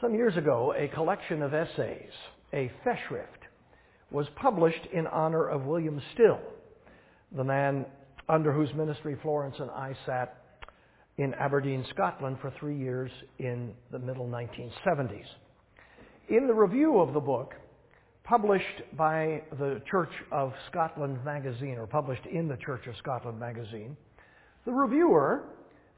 Some 0.00 0.14
years 0.14 0.36
ago, 0.36 0.74
a 0.76 0.88
collection 0.88 1.40
of 1.40 1.54
essays, 1.54 2.10
a 2.52 2.70
Festschrift, 2.84 3.46
was 4.10 4.26
published 4.34 4.86
in 4.92 5.06
honor 5.06 5.46
of 5.46 5.66
William 5.66 6.02
Still, 6.14 6.40
the 7.36 7.44
man 7.44 7.86
under 8.28 8.52
whose 8.52 8.72
ministry 8.74 9.16
Florence 9.22 9.54
and 9.60 9.70
I 9.70 9.96
sat 10.04 10.42
in 11.16 11.32
Aberdeen, 11.34 11.86
Scotland 11.90 12.38
for 12.40 12.52
three 12.58 12.76
years 12.76 13.10
in 13.38 13.72
the 13.92 13.98
middle 14.00 14.26
1970s. 14.26 15.26
In 16.28 16.48
the 16.48 16.54
review 16.54 16.98
of 16.98 17.14
the 17.14 17.20
book, 17.20 17.54
published 18.24 18.82
by 18.96 19.42
the 19.60 19.80
Church 19.88 20.10
of 20.32 20.52
Scotland 20.70 21.24
magazine, 21.24 21.78
or 21.78 21.86
published 21.86 22.26
in 22.26 22.48
the 22.48 22.56
Church 22.56 22.86
of 22.88 22.96
Scotland 22.96 23.38
magazine, 23.38 23.96
the 24.64 24.72
reviewer, 24.72 25.44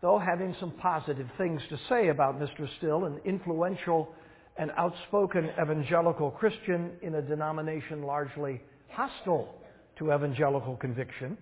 though 0.00 0.18
having 0.18 0.54
some 0.60 0.72
positive 0.72 1.28
things 1.38 1.60
to 1.70 1.78
say 1.88 2.08
about 2.08 2.38
Mr. 2.38 2.68
Still, 2.78 3.04
an 3.04 3.20
influential 3.24 4.14
and 4.58 4.70
outspoken 4.76 5.50
evangelical 5.60 6.30
Christian 6.30 6.92
in 7.02 7.14
a 7.16 7.22
denomination 7.22 8.02
largely 8.02 8.60
hostile 8.90 9.54
to 9.98 10.12
evangelical 10.12 10.76
conviction, 10.76 11.36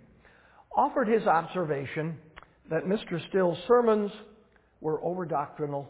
offered 0.76 1.08
his 1.08 1.26
observation 1.26 2.16
that 2.70 2.84
Mr. 2.84 3.20
Still's 3.28 3.58
sermons 3.68 4.10
were 4.80 5.02
over 5.02 5.24
doctrinal, 5.24 5.88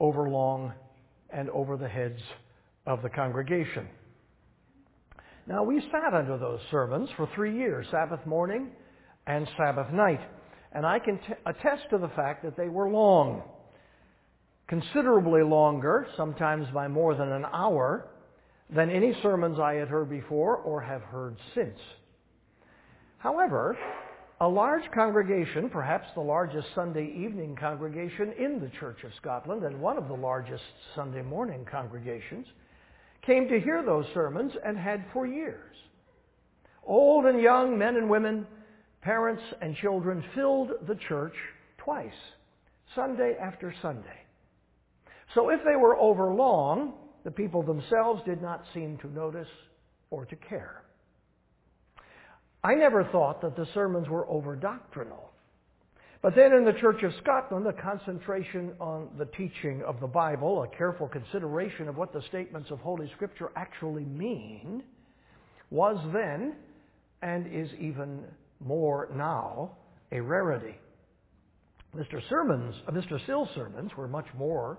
over 0.00 0.28
long, 0.28 0.72
and 1.30 1.50
over 1.50 1.76
the 1.76 1.88
heads 1.88 2.20
of 2.86 3.02
the 3.02 3.08
congregation. 3.08 3.88
Now, 5.46 5.62
we 5.62 5.80
sat 5.92 6.14
under 6.14 6.38
those 6.38 6.60
sermons 6.70 7.08
for 7.16 7.28
three 7.34 7.56
years, 7.56 7.86
Sabbath 7.90 8.24
morning 8.26 8.70
and 9.26 9.46
Sabbath 9.58 9.92
night, 9.92 10.20
and 10.74 10.84
I 10.84 10.98
can 10.98 11.18
t- 11.18 11.34
attest 11.46 11.88
to 11.90 11.98
the 11.98 12.08
fact 12.08 12.42
that 12.44 12.56
they 12.56 12.68
were 12.68 12.90
long, 12.90 13.42
considerably 14.66 15.42
longer, 15.42 16.06
sometimes 16.16 16.66
by 16.74 16.88
more 16.88 17.14
than 17.14 17.30
an 17.30 17.44
hour, 17.52 18.08
than 18.70 18.90
any 18.90 19.14
sermons 19.22 19.58
I 19.58 19.74
had 19.74 19.88
heard 19.88 20.10
before 20.10 20.56
or 20.56 20.80
have 20.80 21.02
heard 21.02 21.36
since. 21.54 21.78
However, 23.18 23.76
a 24.40 24.48
large 24.48 24.90
congregation, 24.92 25.70
perhaps 25.70 26.08
the 26.14 26.20
largest 26.20 26.66
Sunday 26.74 27.14
evening 27.16 27.56
congregation 27.56 28.32
in 28.38 28.58
the 28.60 28.70
Church 28.80 29.04
of 29.04 29.12
Scotland 29.16 29.62
and 29.62 29.80
one 29.80 29.96
of 29.96 30.08
the 30.08 30.14
largest 30.14 30.64
Sunday 30.96 31.22
morning 31.22 31.64
congregations, 31.70 32.46
came 33.22 33.48
to 33.48 33.60
hear 33.60 33.82
those 33.84 34.06
sermons 34.12 34.52
and 34.64 34.76
had 34.76 35.04
for 35.12 35.26
years. 35.26 35.76
Old 36.84 37.26
and 37.26 37.40
young, 37.40 37.78
men 37.78 37.96
and 37.96 38.10
women, 38.10 38.46
parents 39.04 39.42
and 39.60 39.76
children 39.76 40.24
filled 40.34 40.70
the 40.88 40.96
church 41.08 41.34
twice, 41.76 42.10
Sunday 42.94 43.36
after 43.40 43.72
Sunday. 43.82 44.24
So 45.34 45.50
if 45.50 45.60
they 45.64 45.76
were 45.76 45.96
over 45.96 46.32
long, 46.32 46.94
the 47.22 47.30
people 47.30 47.62
themselves 47.62 48.22
did 48.24 48.40
not 48.40 48.64
seem 48.72 48.96
to 48.98 49.12
notice 49.12 49.48
or 50.10 50.24
to 50.24 50.36
care. 50.36 50.82
I 52.62 52.74
never 52.74 53.04
thought 53.04 53.42
that 53.42 53.56
the 53.56 53.66
sermons 53.74 54.08
were 54.08 54.26
over 54.26 54.56
doctrinal. 54.56 55.30
But 56.22 56.34
then 56.34 56.54
in 56.54 56.64
the 56.64 56.72
Church 56.80 57.02
of 57.02 57.12
Scotland, 57.22 57.66
the 57.66 57.74
concentration 57.74 58.72
on 58.80 59.10
the 59.18 59.26
teaching 59.26 59.82
of 59.86 60.00
the 60.00 60.06
Bible, 60.06 60.62
a 60.62 60.68
careful 60.74 61.06
consideration 61.06 61.86
of 61.86 61.98
what 61.98 62.14
the 62.14 62.22
statements 62.28 62.70
of 62.70 62.78
Holy 62.78 63.10
Scripture 63.14 63.50
actually 63.54 64.06
mean, 64.06 64.82
was 65.70 65.98
then, 66.14 66.54
and 67.20 67.46
is 67.52 67.68
even 67.78 68.24
more 68.64 69.08
now, 69.14 69.76
a 70.12 70.20
rarity. 70.20 70.76
Mr. 71.94 72.20
Sermons, 72.28 72.74
uh, 72.88 72.90
Mr. 72.90 73.22
Still's 73.22 73.48
sermons 73.54 73.90
were 73.96 74.08
much 74.08 74.26
more 74.36 74.78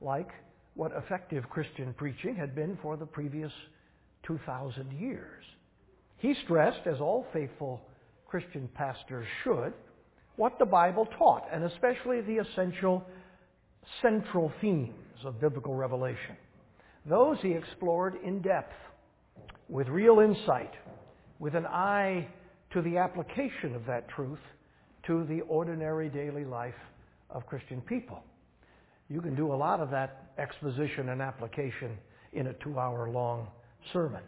like 0.00 0.28
what 0.74 0.92
effective 0.92 1.48
Christian 1.50 1.94
preaching 1.94 2.34
had 2.36 2.54
been 2.54 2.78
for 2.82 2.96
the 2.96 3.06
previous 3.06 3.52
2,000 4.26 4.92
years. 4.92 5.44
He 6.18 6.34
stressed, 6.44 6.86
as 6.86 7.00
all 7.00 7.26
faithful 7.32 7.82
Christian 8.26 8.68
pastors 8.74 9.26
should, 9.44 9.72
what 10.36 10.58
the 10.58 10.66
Bible 10.66 11.06
taught, 11.18 11.46
and 11.52 11.64
especially 11.64 12.20
the 12.22 12.38
essential 12.38 13.04
central 14.02 14.52
themes 14.60 14.94
of 15.24 15.40
biblical 15.40 15.74
revelation. 15.74 16.36
Those 17.06 17.38
he 17.40 17.52
explored 17.52 18.16
in 18.24 18.42
depth, 18.42 18.74
with 19.68 19.88
real 19.88 20.20
insight, 20.20 20.72
with 21.38 21.54
an 21.54 21.66
eye 21.66 22.28
to 22.76 22.82
the 22.82 22.98
application 22.98 23.74
of 23.74 23.86
that 23.86 24.06
truth 24.06 24.38
to 25.06 25.24
the 25.24 25.40
ordinary 25.48 26.10
daily 26.10 26.44
life 26.44 26.74
of 27.30 27.46
Christian 27.46 27.80
people. 27.80 28.22
You 29.08 29.22
can 29.22 29.34
do 29.34 29.54
a 29.54 29.56
lot 29.56 29.80
of 29.80 29.90
that 29.92 30.26
exposition 30.36 31.08
and 31.08 31.22
application 31.22 31.96
in 32.34 32.48
a 32.48 32.52
two 32.52 32.78
hour 32.78 33.08
long 33.08 33.48
sermon. 33.94 34.20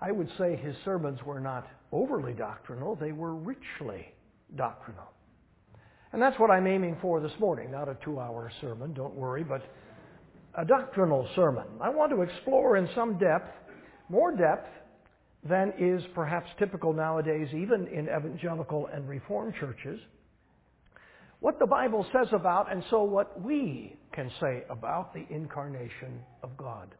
I 0.00 0.12
would 0.12 0.30
say 0.38 0.56
his 0.56 0.74
sermons 0.82 1.22
were 1.26 1.40
not 1.40 1.68
overly 1.92 2.32
doctrinal, 2.32 2.96
they 2.96 3.12
were 3.12 3.34
richly 3.34 4.06
doctrinal. 4.56 5.12
And 6.14 6.22
that's 6.22 6.40
what 6.40 6.50
I'm 6.50 6.66
aiming 6.66 6.96
for 7.02 7.20
this 7.20 7.38
morning. 7.38 7.70
Not 7.70 7.90
a 7.90 7.98
two 8.02 8.18
hour 8.18 8.50
sermon, 8.62 8.94
don't 8.94 9.14
worry, 9.14 9.44
but 9.44 9.62
a 10.54 10.64
doctrinal 10.64 11.28
sermon. 11.34 11.66
I 11.82 11.90
want 11.90 12.12
to 12.12 12.22
explore 12.22 12.78
in 12.78 12.88
some 12.94 13.18
depth, 13.18 13.50
more 14.08 14.34
depth 14.34 14.70
than 15.48 15.72
is 15.78 16.02
perhaps 16.14 16.48
typical 16.58 16.92
nowadays, 16.92 17.48
even 17.52 17.88
in 17.88 18.06
evangelical 18.06 18.88
and 18.92 19.08
reformed 19.08 19.54
churches, 19.58 19.98
what 21.40 21.58
the 21.58 21.66
Bible 21.66 22.06
says 22.12 22.28
about, 22.32 22.70
and 22.70 22.84
so 22.88 23.02
what 23.02 23.42
we 23.42 23.96
can 24.14 24.30
say 24.40 24.62
about 24.70 25.12
the 25.12 25.26
incarnation 25.28 26.20
of 26.44 26.56
God. 26.56 26.94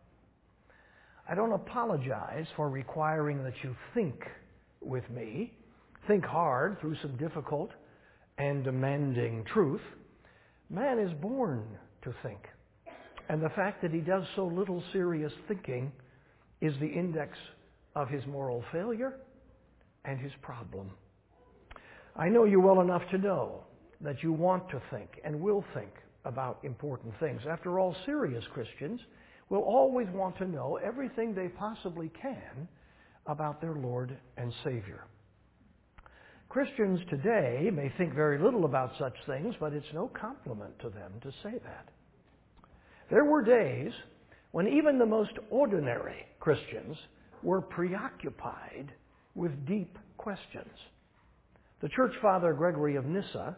I 1.31 1.37
don't 1.37 1.53
apologize 1.53 2.47
for 2.57 2.69
requiring 2.69 3.45
that 3.45 3.55
you 3.63 3.77
think 3.95 4.17
with 4.81 5.09
me, 5.11 5.53
think 6.09 6.25
hard 6.25 6.81
through 6.81 6.97
some 7.01 7.17
difficult 7.17 7.71
and 8.39 8.65
demanding 8.65 9.45
truth. 9.53 9.81
Man 10.69 10.99
is 10.99 11.13
born 11.21 11.65
to 12.03 12.13
think. 12.25 12.41
And 13.29 13.41
the 13.41 13.51
fact 13.51 13.81
that 13.83 13.93
he 13.93 14.01
does 14.01 14.25
so 14.35 14.47
little 14.47 14.83
serious 14.93 15.33
thinking 15.47 15.93
is 16.61 16.75
the 16.81 16.89
index 16.89 17.39
of 17.95 18.09
his 18.09 18.25
moral 18.27 18.65
failure 18.73 19.15
and 20.05 20.19
his 20.19 20.33
problem. 20.43 20.91
I 22.17 22.29
know 22.29 22.45
you 22.45 22.61
well 22.61 22.81
enough 22.81 23.03
to 23.11 23.19
know 23.19 23.65
that 24.01 24.23
you 24.23 24.33
want 24.33 24.69
to 24.71 24.83
think 24.91 25.21
and 25.25 25.41
will 25.41 25.65
think 25.75 25.93
about 26.25 26.59
important 26.63 27.15
things. 27.21 27.41
After 27.49 27.79
all, 27.79 27.97
serious 28.05 28.45
Christians 28.53 29.01
will 29.49 29.63
always 29.63 30.09
want 30.13 30.37
to 30.39 30.47
know 30.47 30.79
everything 30.83 31.35
they 31.35 31.49
possibly 31.49 32.11
can 32.21 32.69
about 33.27 33.61
their 33.61 33.75
Lord 33.75 34.17
and 34.37 34.53
Savior. 34.65 35.05
Christians 36.49 37.01
today 37.09 37.71
may 37.73 37.91
think 37.97 38.15
very 38.15 38.39
little 38.39 38.67
about 38.67 38.93
such 38.99 39.15
things, 39.27 39.55
but 39.59 39.73
it's 39.73 39.87
no 39.95 40.09
compliment 40.09 40.79
to 40.81 40.91
them 40.91 41.13
to 41.23 41.31
say 41.43 41.59
that. 41.65 41.89
There 43.11 43.25
were 43.25 43.43
days 43.43 43.93
when 44.51 44.69
even 44.69 44.99
the 44.99 45.07
most 45.07 45.33
ordinary 45.51 46.27
Christians 46.41 46.97
were 47.43 47.61
preoccupied 47.61 48.93
with 49.35 49.67
deep 49.67 49.99
questions. 50.17 50.73
The 51.81 51.89
church 51.89 52.13
father 52.23 52.53
Gregory 52.53 52.97
of 52.97 53.07
Nyssa 53.07 53.57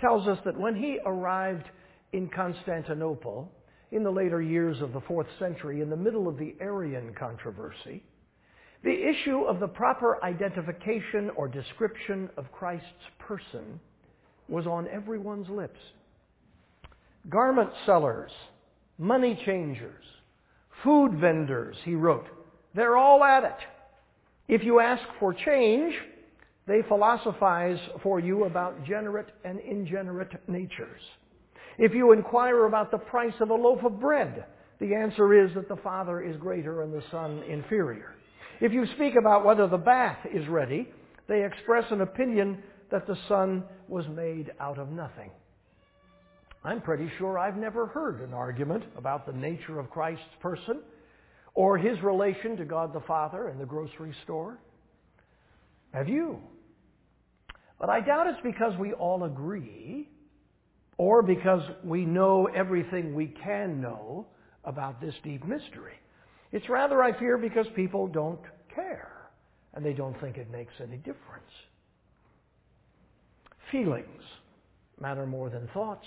tells 0.00 0.28
us 0.28 0.38
that 0.44 0.58
when 0.58 0.76
he 0.76 0.98
arrived 1.04 1.64
in 2.12 2.28
Constantinople, 2.28 3.50
in 3.92 4.02
the 4.02 4.10
later 4.10 4.40
years 4.42 4.80
of 4.80 4.92
the 4.92 5.00
fourth 5.02 5.26
century, 5.38 5.80
in 5.80 5.90
the 5.90 5.96
middle 5.96 6.28
of 6.28 6.38
the 6.38 6.54
Arian 6.60 7.14
controversy, 7.18 8.02
the 8.84 9.08
issue 9.08 9.42
of 9.42 9.58
the 9.58 9.68
proper 9.68 10.22
identification 10.22 11.30
or 11.34 11.48
description 11.48 12.28
of 12.36 12.52
Christ's 12.52 12.86
person 13.18 13.80
was 14.48 14.66
on 14.66 14.86
everyone's 14.88 15.48
lips. 15.48 15.80
Garment 17.28 17.70
sellers, 17.84 18.30
money 18.98 19.40
changers, 19.44 20.04
food 20.84 21.14
vendors, 21.18 21.76
he 21.84 21.94
wrote, 21.94 22.26
they're 22.76 22.96
all 22.96 23.24
at 23.24 23.42
it. 23.42 23.56
If 24.48 24.62
you 24.62 24.78
ask 24.78 25.02
for 25.18 25.34
change, 25.34 25.94
they 26.68 26.82
philosophize 26.86 27.78
for 28.02 28.20
you 28.20 28.44
about 28.44 28.84
generate 28.84 29.26
and 29.44 29.58
ingenerate 29.58 30.48
natures. 30.48 31.00
If 31.78 31.94
you 31.94 32.12
inquire 32.12 32.66
about 32.66 32.90
the 32.90 32.98
price 32.98 33.34
of 33.40 33.50
a 33.50 33.54
loaf 33.54 33.82
of 33.82 33.98
bread, 33.98 34.44
the 34.78 34.94
answer 34.94 35.44
is 35.44 35.54
that 35.54 35.68
the 35.68 35.76
Father 35.76 36.22
is 36.22 36.36
greater 36.36 36.82
and 36.82 36.92
the 36.92 37.02
Son 37.10 37.42
inferior. 37.48 38.14
If 38.60 38.72
you 38.72 38.86
speak 38.94 39.14
about 39.18 39.44
whether 39.44 39.66
the 39.66 39.76
bath 39.76 40.18
is 40.32 40.46
ready, 40.48 40.88
they 41.28 41.44
express 41.44 41.84
an 41.90 42.02
opinion 42.02 42.62
that 42.90 43.06
the 43.06 43.16
Son 43.28 43.64
was 43.88 44.04
made 44.08 44.52
out 44.60 44.78
of 44.78 44.90
nothing. 44.90 45.30
I'm 46.64 46.80
pretty 46.80 47.10
sure 47.18 47.38
I've 47.38 47.56
never 47.56 47.86
heard 47.86 48.20
an 48.20 48.34
argument 48.34 48.84
about 48.96 49.26
the 49.26 49.32
nature 49.32 49.78
of 49.78 49.90
Christ's 49.90 50.24
person 50.40 50.80
or 51.56 51.78
his 51.78 52.00
relation 52.02 52.56
to 52.58 52.64
God 52.64 52.92
the 52.92 53.00
Father 53.00 53.48
in 53.48 53.58
the 53.58 53.64
grocery 53.64 54.14
store. 54.22 54.58
Have 55.92 56.08
you? 56.08 56.38
But 57.80 57.88
I 57.88 58.00
doubt 58.00 58.26
it's 58.26 58.40
because 58.44 58.78
we 58.78 58.92
all 58.92 59.24
agree 59.24 60.08
or 60.98 61.22
because 61.22 61.62
we 61.82 62.04
know 62.04 62.46
everything 62.54 63.14
we 63.14 63.28
can 63.42 63.80
know 63.80 64.26
about 64.64 65.00
this 65.00 65.14
deep 65.24 65.44
mystery. 65.46 65.94
It's 66.52 66.68
rather, 66.68 67.02
I 67.02 67.18
fear, 67.18 67.38
because 67.38 67.66
people 67.74 68.06
don't 68.06 68.40
care 68.74 69.30
and 69.74 69.84
they 69.84 69.94
don't 69.94 70.18
think 70.20 70.36
it 70.36 70.50
makes 70.50 70.74
any 70.80 70.98
difference. 70.98 71.52
Feelings 73.72 74.22
matter 75.00 75.26
more 75.26 75.50
than 75.50 75.68
thoughts, 75.72 76.06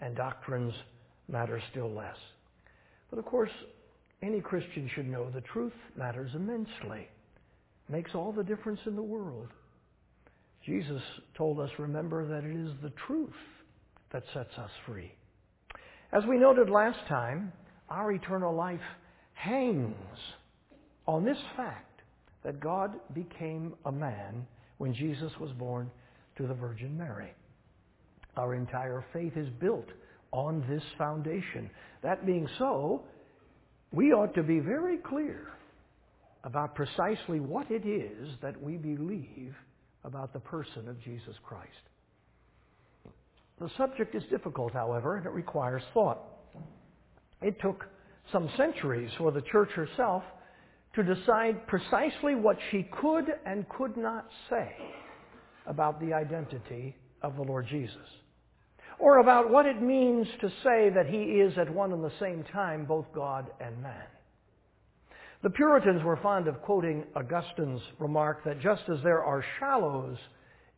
and 0.00 0.14
doctrines 0.14 0.72
matter 1.28 1.62
still 1.70 1.90
less. 1.90 2.16
But 3.10 3.18
of 3.18 3.24
course, 3.24 3.50
any 4.24 4.40
Christian 4.40 4.90
should 4.94 5.08
know 5.08 5.30
the 5.30 5.40
truth 5.42 5.72
matters 5.96 6.30
immensely, 6.34 7.08
makes 7.88 8.14
all 8.14 8.32
the 8.32 8.42
difference 8.42 8.80
in 8.86 8.96
the 8.96 9.02
world. 9.02 9.48
Jesus 10.64 11.02
told 11.36 11.60
us, 11.60 11.70
remember, 11.78 12.26
that 12.26 12.44
it 12.44 12.56
is 12.56 12.70
the 12.82 12.92
truth 13.06 13.30
that 14.12 14.22
sets 14.32 14.56
us 14.56 14.70
free. 14.86 15.12
As 16.12 16.22
we 16.28 16.38
noted 16.38 16.70
last 16.70 16.98
time, 17.08 17.52
our 17.90 18.12
eternal 18.12 18.54
life 18.54 18.80
hangs 19.34 20.18
on 21.06 21.24
this 21.24 21.36
fact 21.56 22.00
that 22.44 22.60
God 22.60 22.92
became 23.14 23.74
a 23.84 23.92
man 23.92 24.46
when 24.78 24.94
Jesus 24.94 25.32
was 25.38 25.50
born 25.52 25.90
to 26.36 26.46
the 26.46 26.54
Virgin 26.54 26.96
Mary. 26.96 27.32
Our 28.36 28.54
entire 28.54 29.04
faith 29.12 29.36
is 29.36 29.48
built 29.60 29.88
on 30.32 30.64
this 30.68 30.82
foundation. 30.96 31.70
That 32.02 32.26
being 32.26 32.48
so, 32.58 33.02
we 33.94 34.12
ought 34.12 34.34
to 34.34 34.42
be 34.42 34.58
very 34.58 34.96
clear 34.98 35.48
about 36.42 36.74
precisely 36.74 37.40
what 37.40 37.70
it 37.70 37.86
is 37.86 38.28
that 38.42 38.60
we 38.60 38.76
believe 38.76 39.54
about 40.04 40.32
the 40.32 40.40
person 40.40 40.88
of 40.88 41.00
Jesus 41.02 41.34
Christ. 41.44 41.70
The 43.60 43.70
subject 43.76 44.14
is 44.14 44.22
difficult, 44.30 44.72
however, 44.72 45.16
and 45.16 45.26
it 45.26 45.32
requires 45.32 45.82
thought. 45.94 46.18
It 47.40 47.60
took 47.60 47.86
some 48.32 48.50
centuries 48.56 49.10
for 49.16 49.30
the 49.30 49.42
church 49.42 49.70
herself 49.70 50.24
to 50.94 51.02
decide 51.02 51.66
precisely 51.66 52.34
what 52.34 52.56
she 52.70 52.88
could 53.00 53.26
and 53.46 53.68
could 53.68 53.96
not 53.96 54.26
say 54.50 54.74
about 55.66 56.00
the 56.00 56.12
identity 56.12 56.96
of 57.22 57.36
the 57.36 57.42
Lord 57.42 57.66
Jesus, 57.68 57.96
or 58.98 59.18
about 59.18 59.50
what 59.50 59.66
it 59.66 59.80
means 59.80 60.26
to 60.40 60.48
say 60.62 60.90
that 60.90 61.06
he 61.06 61.40
is 61.40 61.56
at 61.58 61.72
one 61.72 61.92
and 61.92 62.02
the 62.02 62.12
same 62.20 62.44
time 62.52 62.84
both 62.84 63.06
God 63.14 63.50
and 63.60 63.82
man. 63.82 64.06
The 65.42 65.50
Puritans 65.50 66.02
were 66.02 66.16
fond 66.16 66.48
of 66.48 66.62
quoting 66.62 67.04
Augustine's 67.14 67.82
remark 67.98 68.44
that 68.44 68.60
just 68.60 68.82
as 68.88 68.98
there 69.02 69.22
are 69.22 69.44
shallows 69.58 70.16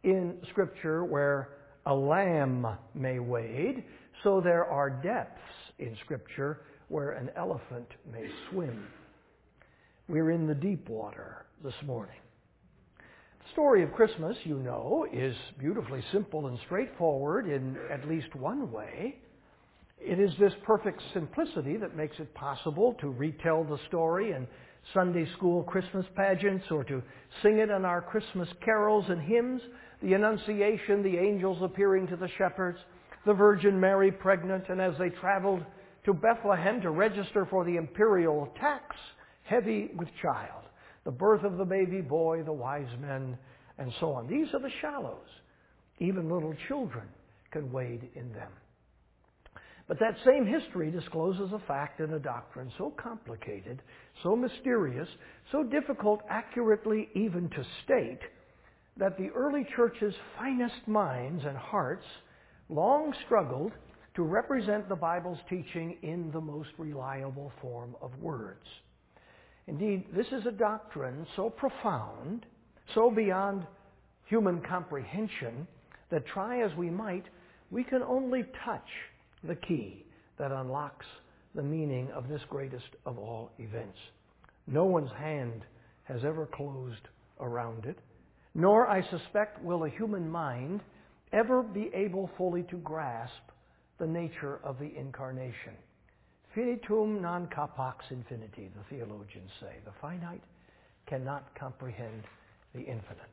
in 0.02 0.38
Scripture 0.50 1.04
where 1.04 1.50
a 1.86 1.94
lamb 1.94 2.66
may 2.94 3.20
wade, 3.20 3.84
so 4.24 4.40
there 4.40 4.64
are 4.64 4.90
depths 4.90 5.40
in 5.78 5.96
Scripture 6.04 6.62
where 6.88 7.12
an 7.12 7.30
elephant 7.36 7.88
may 8.12 8.28
swim. 8.50 8.88
We're 10.08 10.30
in 10.30 10.46
the 10.46 10.54
deep 10.54 10.88
water 10.88 11.46
this 11.62 11.74
morning. 11.84 12.16
The 13.46 13.52
story 13.52 13.84
of 13.84 13.92
Christmas, 13.92 14.36
you 14.42 14.58
know, 14.58 15.06
is 15.12 15.34
beautifully 15.58 16.02
simple 16.12 16.48
and 16.48 16.58
straightforward 16.66 17.46
in 17.48 17.76
at 17.92 18.06
least 18.08 18.34
one 18.34 18.72
way. 18.72 19.16
It 20.00 20.18
is 20.18 20.32
this 20.38 20.52
perfect 20.64 21.00
simplicity 21.14 21.76
that 21.76 21.96
makes 21.96 22.18
it 22.18 22.34
possible 22.34 22.94
to 23.00 23.08
retell 23.08 23.62
the 23.62 23.78
story 23.86 24.32
in 24.32 24.48
Sunday 24.92 25.26
school 25.36 25.62
Christmas 25.62 26.04
pageants 26.16 26.64
or 26.70 26.82
to 26.84 27.00
sing 27.42 27.58
it 27.58 27.70
in 27.70 27.84
our 27.84 28.02
Christmas 28.02 28.48
carols 28.64 29.06
and 29.08 29.22
hymns. 29.22 29.62
The 30.02 30.14
Annunciation, 30.14 31.02
the 31.02 31.16
angels 31.16 31.58
appearing 31.62 32.08
to 32.08 32.16
the 32.16 32.28
shepherds, 32.36 32.78
the 33.24 33.34
Virgin 33.34 33.78
Mary 33.78 34.10
pregnant, 34.10 34.64
and 34.68 34.80
as 34.80 34.94
they 34.98 35.10
traveled 35.10 35.64
to 36.04 36.12
Bethlehem 36.12 36.80
to 36.82 36.90
register 36.90 37.46
for 37.48 37.64
the 37.64 37.76
imperial 37.76 38.52
tax, 38.60 38.96
heavy 39.44 39.90
with 39.96 40.08
child, 40.20 40.65
the 41.06 41.12
birth 41.12 41.44
of 41.44 41.56
the 41.56 41.64
baby 41.64 42.02
boy, 42.02 42.42
the 42.42 42.52
wise 42.52 42.90
men, 43.00 43.38
and 43.78 43.92
so 44.00 44.12
on. 44.12 44.26
These 44.26 44.48
are 44.52 44.60
the 44.60 44.70
shallows. 44.80 45.28
Even 46.00 46.28
little 46.28 46.54
children 46.68 47.06
can 47.52 47.72
wade 47.72 48.10
in 48.16 48.32
them. 48.32 48.50
But 49.88 50.00
that 50.00 50.16
same 50.26 50.44
history 50.44 50.90
discloses 50.90 51.52
a 51.52 51.60
fact 51.68 52.00
and 52.00 52.12
a 52.12 52.18
doctrine 52.18 52.72
so 52.76 52.92
complicated, 53.00 53.82
so 54.24 54.34
mysterious, 54.34 55.08
so 55.52 55.62
difficult 55.62 56.22
accurately 56.28 57.08
even 57.14 57.48
to 57.50 57.64
state, 57.84 58.18
that 58.96 59.16
the 59.16 59.28
early 59.28 59.64
church's 59.76 60.14
finest 60.36 60.88
minds 60.88 61.44
and 61.46 61.56
hearts 61.56 62.04
long 62.68 63.14
struggled 63.26 63.70
to 64.16 64.22
represent 64.24 64.88
the 64.88 64.96
Bible's 64.96 65.38
teaching 65.48 65.98
in 66.02 66.32
the 66.32 66.40
most 66.40 66.70
reliable 66.78 67.52
form 67.62 67.94
of 68.02 68.10
words. 68.20 68.66
Indeed, 69.68 70.06
this 70.14 70.26
is 70.28 70.46
a 70.46 70.52
doctrine 70.52 71.26
so 71.34 71.50
profound, 71.50 72.46
so 72.94 73.10
beyond 73.10 73.66
human 74.26 74.60
comprehension, 74.60 75.66
that 76.10 76.26
try 76.26 76.62
as 76.62 76.70
we 76.76 76.88
might, 76.88 77.24
we 77.70 77.82
can 77.82 78.02
only 78.02 78.44
touch 78.64 78.88
the 79.42 79.56
key 79.56 80.04
that 80.38 80.52
unlocks 80.52 81.06
the 81.54 81.62
meaning 81.62 82.10
of 82.12 82.28
this 82.28 82.42
greatest 82.48 82.84
of 83.06 83.18
all 83.18 83.50
events. 83.58 83.98
No 84.66 84.84
one's 84.84 85.10
hand 85.18 85.62
has 86.04 86.20
ever 86.24 86.46
closed 86.46 87.08
around 87.40 87.86
it, 87.86 87.98
nor, 88.54 88.86
I 88.86 89.02
suspect, 89.10 89.62
will 89.62 89.84
a 89.84 89.90
human 89.90 90.28
mind 90.28 90.80
ever 91.32 91.62
be 91.62 91.90
able 91.92 92.30
fully 92.38 92.62
to 92.64 92.76
grasp 92.76 93.32
the 93.98 94.06
nature 94.06 94.60
of 94.62 94.78
the 94.78 94.96
incarnation. 94.96 95.74
Finitum 96.56 97.20
non 97.20 97.46
capax 97.48 97.96
infiniti, 98.10 98.70
the 98.74 98.84
theologians 98.88 99.50
say. 99.60 99.76
The 99.84 99.92
finite 100.00 100.42
cannot 101.06 101.54
comprehend 101.54 102.22
the 102.74 102.80
infinite. 102.80 103.30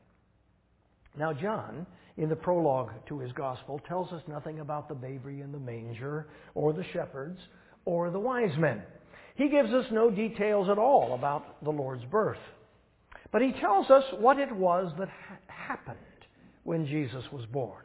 Now, 1.16 1.32
John, 1.32 1.86
in 2.16 2.28
the 2.28 2.36
prologue 2.36 2.90
to 3.08 3.18
his 3.18 3.32
gospel, 3.32 3.80
tells 3.88 4.12
us 4.12 4.22
nothing 4.28 4.60
about 4.60 4.88
the 4.88 4.94
baby 4.94 5.40
in 5.40 5.52
the 5.52 5.58
manger, 5.58 6.26
or 6.54 6.72
the 6.72 6.84
shepherds, 6.92 7.38
or 7.84 8.10
the 8.10 8.18
wise 8.18 8.56
men. 8.58 8.82
He 9.36 9.48
gives 9.48 9.72
us 9.72 9.86
no 9.90 10.10
details 10.10 10.68
at 10.68 10.78
all 10.78 11.14
about 11.14 11.62
the 11.64 11.70
Lord's 11.70 12.04
birth. 12.04 12.38
But 13.32 13.42
he 13.42 13.52
tells 13.52 13.90
us 13.90 14.04
what 14.18 14.38
it 14.38 14.54
was 14.54 14.92
that 14.98 15.08
ha- 15.08 15.38
happened 15.46 15.98
when 16.62 16.86
Jesus 16.86 17.24
was 17.32 17.44
born. 17.46 17.82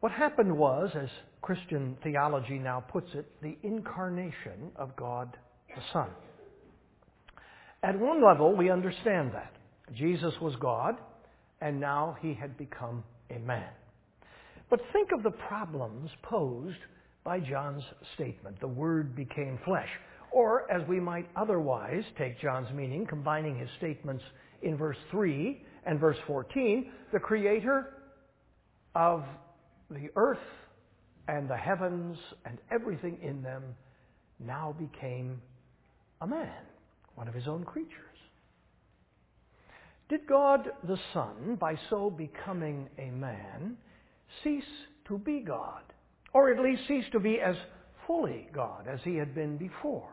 What 0.00 0.12
happened 0.12 0.56
was, 0.56 0.90
as 0.94 1.08
Christian 1.46 1.96
theology 2.02 2.58
now 2.58 2.80
puts 2.80 3.06
it, 3.14 3.24
the 3.40 3.56
incarnation 3.62 4.72
of 4.74 4.96
God 4.96 5.38
the 5.68 5.82
Son. 5.92 6.08
At 7.84 7.96
one 7.96 8.24
level, 8.24 8.56
we 8.56 8.68
understand 8.68 9.30
that. 9.32 9.52
Jesus 9.94 10.34
was 10.40 10.56
God, 10.56 10.96
and 11.60 11.80
now 11.80 12.16
he 12.20 12.34
had 12.34 12.58
become 12.58 13.04
a 13.30 13.38
man. 13.38 13.68
But 14.70 14.80
think 14.92 15.10
of 15.12 15.22
the 15.22 15.30
problems 15.30 16.10
posed 16.24 16.80
by 17.22 17.38
John's 17.38 17.84
statement 18.16 18.58
the 18.58 18.66
Word 18.66 19.14
became 19.14 19.60
flesh. 19.64 19.88
Or, 20.32 20.68
as 20.68 20.82
we 20.88 20.98
might 20.98 21.28
otherwise 21.36 22.02
take 22.18 22.40
John's 22.40 22.72
meaning, 22.74 23.06
combining 23.06 23.56
his 23.56 23.68
statements 23.78 24.24
in 24.62 24.76
verse 24.76 24.98
3 25.12 25.62
and 25.84 26.00
verse 26.00 26.18
14, 26.26 26.90
the 27.12 27.20
Creator 27.20 27.94
of 28.96 29.22
the 29.90 30.08
earth 30.16 30.38
and 31.28 31.48
the 31.48 31.56
heavens 31.56 32.16
and 32.44 32.58
everything 32.70 33.18
in 33.22 33.42
them 33.42 33.62
now 34.38 34.74
became 34.78 35.40
a 36.20 36.26
man, 36.26 36.62
one 37.14 37.28
of 37.28 37.34
his 37.34 37.48
own 37.48 37.64
creatures. 37.64 37.90
Did 40.08 40.26
God 40.28 40.70
the 40.86 40.98
Son, 41.12 41.56
by 41.60 41.76
so 41.90 42.10
becoming 42.10 42.88
a 42.98 43.10
man, 43.10 43.76
cease 44.44 44.62
to 45.08 45.18
be 45.18 45.40
God? 45.40 45.82
Or 46.32 46.52
at 46.52 46.60
least 46.60 46.82
cease 46.86 47.04
to 47.12 47.20
be 47.20 47.40
as 47.40 47.56
fully 48.06 48.48
God 48.54 48.86
as 48.86 49.00
he 49.02 49.16
had 49.16 49.34
been 49.34 49.56
before? 49.56 50.08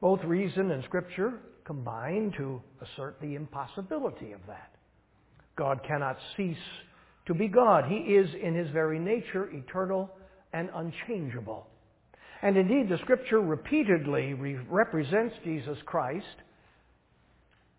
Both 0.00 0.24
reason 0.24 0.72
and 0.72 0.82
Scripture 0.84 1.34
combine 1.64 2.32
to 2.36 2.60
assert 2.80 3.20
the 3.20 3.34
impossibility 3.34 4.32
of 4.32 4.40
that. 4.46 4.72
God 5.56 5.80
cannot 5.86 6.18
cease 6.36 6.56
to 7.26 7.34
be 7.34 7.48
God. 7.48 7.84
He 7.88 7.96
is 7.96 8.28
in 8.40 8.54
his 8.54 8.70
very 8.70 8.98
nature 8.98 9.50
eternal 9.52 10.10
and 10.52 10.70
unchangeable. 10.74 11.66
And 12.42 12.56
indeed, 12.56 12.88
the 12.88 12.98
Scripture 12.98 13.40
repeatedly 13.40 14.34
re- 14.34 14.58
represents 14.68 15.34
Jesus 15.44 15.78
Christ 15.86 16.26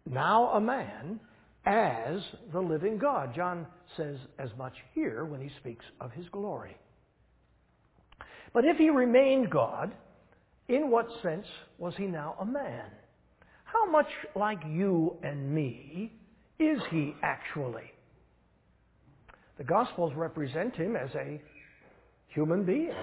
now 0.09 0.51
a 0.51 0.61
man, 0.61 1.19
as 1.65 2.21
the 2.53 2.59
living 2.59 2.97
God. 2.97 3.35
John 3.35 3.67
says 3.97 4.17
as 4.39 4.49
much 4.57 4.73
here 4.95 5.25
when 5.25 5.41
he 5.41 5.49
speaks 5.59 5.83
of 5.99 6.11
his 6.11 6.25
glory. 6.31 6.77
But 8.53 8.63
if 8.65 8.77
he 8.77 8.89
remained 8.89 9.51
God, 9.51 9.91
in 10.69 10.89
what 10.89 11.07
sense 11.21 11.45
was 11.77 11.93
he 11.97 12.05
now 12.05 12.35
a 12.39 12.45
man? 12.45 12.85
How 13.65 13.89
much 13.91 14.07
like 14.35 14.59
you 14.65 15.17
and 15.23 15.53
me 15.53 16.13
is 16.57 16.79
he 16.89 17.13
actually? 17.21 17.91
The 19.57 19.63
Gospels 19.63 20.13
represent 20.15 20.75
him 20.75 20.95
as 20.95 21.09
a 21.15 21.41
human 22.27 22.63
being 22.63 22.93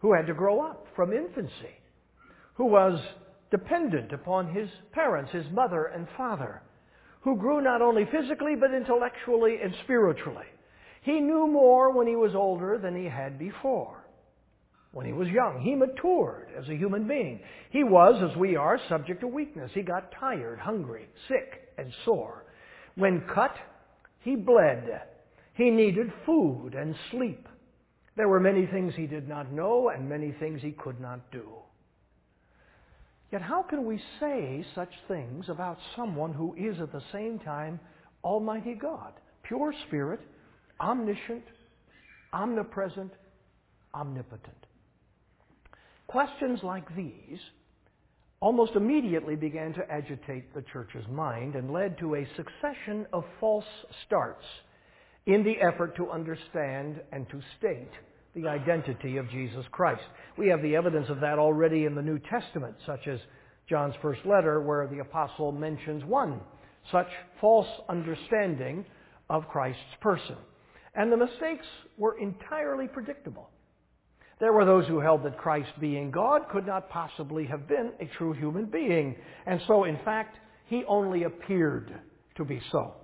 who 0.00 0.12
had 0.12 0.26
to 0.26 0.34
grow 0.34 0.60
up 0.60 0.86
from 0.94 1.12
infancy, 1.12 1.74
who 2.54 2.66
was 2.66 2.98
dependent 3.50 4.12
upon 4.12 4.52
his 4.52 4.68
parents, 4.92 5.30
his 5.32 5.46
mother 5.52 5.84
and 5.86 6.06
father, 6.16 6.62
who 7.20 7.36
grew 7.36 7.60
not 7.60 7.82
only 7.82 8.04
physically 8.06 8.54
but 8.58 8.74
intellectually 8.74 9.58
and 9.62 9.72
spiritually. 9.84 10.46
He 11.02 11.20
knew 11.20 11.46
more 11.46 11.92
when 11.92 12.08
he 12.08 12.16
was 12.16 12.34
older 12.34 12.78
than 12.78 12.96
he 12.96 13.04
had 13.04 13.38
before. 13.38 14.04
When 14.92 15.06
he 15.06 15.12
was 15.12 15.28
young, 15.28 15.60
he 15.60 15.74
matured 15.74 16.48
as 16.58 16.68
a 16.68 16.74
human 16.74 17.06
being. 17.06 17.40
He 17.70 17.84
was, 17.84 18.20
as 18.28 18.36
we 18.36 18.56
are, 18.56 18.80
subject 18.88 19.20
to 19.20 19.28
weakness. 19.28 19.70
He 19.74 19.82
got 19.82 20.10
tired, 20.18 20.58
hungry, 20.58 21.06
sick, 21.28 21.68
and 21.78 21.92
sore. 22.04 22.44
When 22.96 23.22
cut, 23.32 23.54
he 24.26 24.34
bled. 24.34 25.02
He 25.54 25.70
needed 25.70 26.12
food 26.26 26.74
and 26.74 26.96
sleep. 27.12 27.46
There 28.16 28.28
were 28.28 28.40
many 28.40 28.66
things 28.66 28.92
he 28.96 29.06
did 29.06 29.28
not 29.28 29.52
know 29.52 29.90
and 29.90 30.08
many 30.08 30.32
things 30.32 30.60
he 30.60 30.72
could 30.72 31.00
not 31.00 31.30
do. 31.30 31.46
Yet 33.30 33.40
how 33.40 33.62
can 33.62 33.86
we 33.86 34.02
say 34.18 34.66
such 34.74 34.90
things 35.06 35.48
about 35.48 35.78
someone 35.94 36.32
who 36.34 36.56
is 36.56 36.80
at 36.80 36.90
the 36.90 37.04
same 37.12 37.38
time 37.38 37.78
Almighty 38.24 38.74
God, 38.74 39.12
pure 39.44 39.72
Spirit, 39.86 40.20
omniscient, 40.80 41.44
omnipresent, 42.32 43.12
omnipotent? 43.94 44.66
Questions 46.08 46.58
like 46.64 46.96
these 46.96 47.38
almost 48.40 48.72
immediately 48.74 49.36
began 49.36 49.72
to 49.74 49.90
agitate 49.90 50.52
the 50.54 50.64
church's 50.72 51.06
mind 51.10 51.54
and 51.54 51.72
led 51.72 51.98
to 51.98 52.14
a 52.14 52.28
succession 52.36 53.06
of 53.12 53.24
false 53.40 53.64
starts 54.06 54.44
in 55.26 55.42
the 55.42 55.56
effort 55.60 55.96
to 55.96 56.10
understand 56.10 57.00
and 57.12 57.28
to 57.30 57.40
state 57.58 57.90
the 58.34 58.46
identity 58.46 59.16
of 59.16 59.28
Jesus 59.30 59.64
Christ. 59.72 60.02
We 60.36 60.48
have 60.48 60.62
the 60.62 60.76
evidence 60.76 61.08
of 61.08 61.20
that 61.20 61.38
already 61.38 61.84
in 61.86 61.94
the 61.94 62.02
New 62.02 62.18
Testament, 62.18 62.74
such 62.84 63.08
as 63.08 63.18
John's 63.68 63.94
first 64.02 64.20
letter, 64.26 64.60
where 64.60 64.86
the 64.86 65.00
apostle 65.00 65.52
mentions 65.52 66.04
one 66.04 66.40
such 66.92 67.08
false 67.40 67.66
understanding 67.88 68.84
of 69.28 69.48
Christ's 69.48 69.80
person. 70.00 70.36
And 70.94 71.10
the 71.10 71.16
mistakes 71.16 71.66
were 71.98 72.18
entirely 72.18 72.86
predictable. 72.86 73.50
There 74.38 74.52
were 74.52 74.66
those 74.66 74.86
who 74.86 75.00
held 75.00 75.24
that 75.24 75.38
Christ, 75.38 75.70
being 75.80 76.10
God, 76.10 76.42
could 76.50 76.66
not 76.66 76.90
possibly 76.90 77.46
have 77.46 77.66
been 77.66 77.92
a 78.00 78.06
true 78.18 78.34
human 78.34 78.66
being. 78.66 79.16
And 79.46 79.60
so, 79.66 79.84
in 79.84 79.98
fact, 80.04 80.36
he 80.66 80.84
only 80.86 81.22
appeared 81.22 81.94
to 82.36 82.44
be 82.44 82.60
so. 82.70 82.94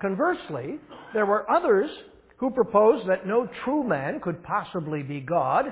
Conversely, 0.00 0.80
there 1.12 1.26
were 1.26 1.48
others 1.50 1.88
who 2.38 2.50
proposed 2.50 3.08
that 3.08 3.26
no 3.26 3.48
true 3.64 3.84
man 3.84 4.20
could 4.20 4.42
possibly 4.42 5.02
be 5.02 5.20
God, 5.20 5.66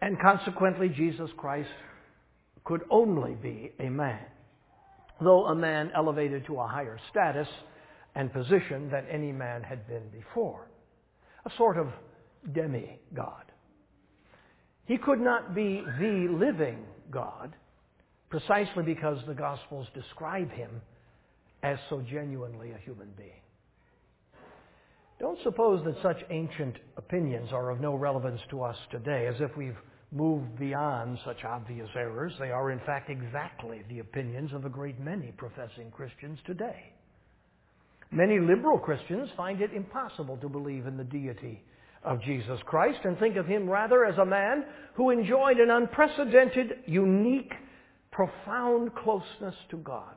and 0.00 0.18
consequently 0.20 0.88
Jesus 0.88 1.30
Christ 1.36 1.68
could 2.64 2.82
only 2.90 3.34
be 3.34 3.72
a 3.78 3.88
man, 3.88 4.24
though 5.20 5.46
a 5.46 5.54
man 5.54 5.90
elevated 5.94 6.46
to 6.46 6.58
a 6.58 6.66
higher 6.66 6.98
status 7.10 7.48
and 8.14 8.32
position 8.32 8.90
than 8.90 9.04
any 9.10 9.30
man 9.30 9.62
had 9.62 9.86
been 9.86 10.08
before. 10.10 10.68
A 11.44 11.50
sort 11.56 11.76
of 11.76 11.88
demigod. 12.52 13.45
He 14.86 14.98
could 14.98 15.20
not 15.20 15.54
be 15.54 15.82
the 15.98 16.28
living 16.30 16.84
God 17.10 17.54
precisely 18.30 18.82
because 18.84 19.18
the 19.26 19.34
Gospels 19.34 19.86
describe 19.94 20.50
him 20.50 20.70
as 21.62 21.78
so 21.88 22.00
genuinely 22.02 22.72
a 22.72 22.78
human 22.78 23.08
being. 23.16 23.40
Don't 25.18 25.38
suppose 25.42 25.84
that 25.84 26.00
such 26.02 26.18
ancient 26.30 26.76
opinions 26.96 27.50
are 27.52 27.70
of 27.70 27.80
no 27.80 27.94
relevance 27.94 28.40
to 28.50 28.62
us 28.62 28.76
today, 28.90 29.26
as 29.26 29.40
if 29.40 29.56
we've 29.56 29.78
moved 30.12 30.58
beyond 30.58 31.18
such 31.24 31.42
obvious 31.44 31.88
errors. 31.96 32.32
They 32.38 32.50
are, 32.50 32.70
in 32.70 32.80
fact, 32.80 33.10
exactly 33.10 33.82
the 33.88 34.00
opinions 34.00 34.52
of 34.52 34.64
a 34.64 34.68
great 34.68 35.00
many 35.00 35.32
professing 35.36 35.90
Christians 35.90 36.38
today. 36.44 36.92
Many 38.10 38.38
liberal 38.38 38.78
Christians 38.78 39.30
find 39.36 39.60
it 39.60 39.72
impossible 39.72 40.36
to 40.36 40.48
believe 40.48 40.86
in 40.86 40.96
the 40.96 41.04
deity 41.04 41.64
of 42.06 42.22
Jesus 42.22 42.60
Christ 42.64 43.00
and 43.04 43.18
think 43.18 43.36
of 43.36 43.46
him 43.46 43.68
rather 43.68 44.04
as 44.04 44.16
a 44.16 44.24
man 44.24 44.64
who 44.94 45.10
enjoyed 45.10 45.58
an 45.58 45.70
unprecedented, 45.70 46.84
unique, 46.86 47.52
profound 48.12 48.94
closeness 48.94 49.56
to 49.70 49.76
God. 49.76 50.14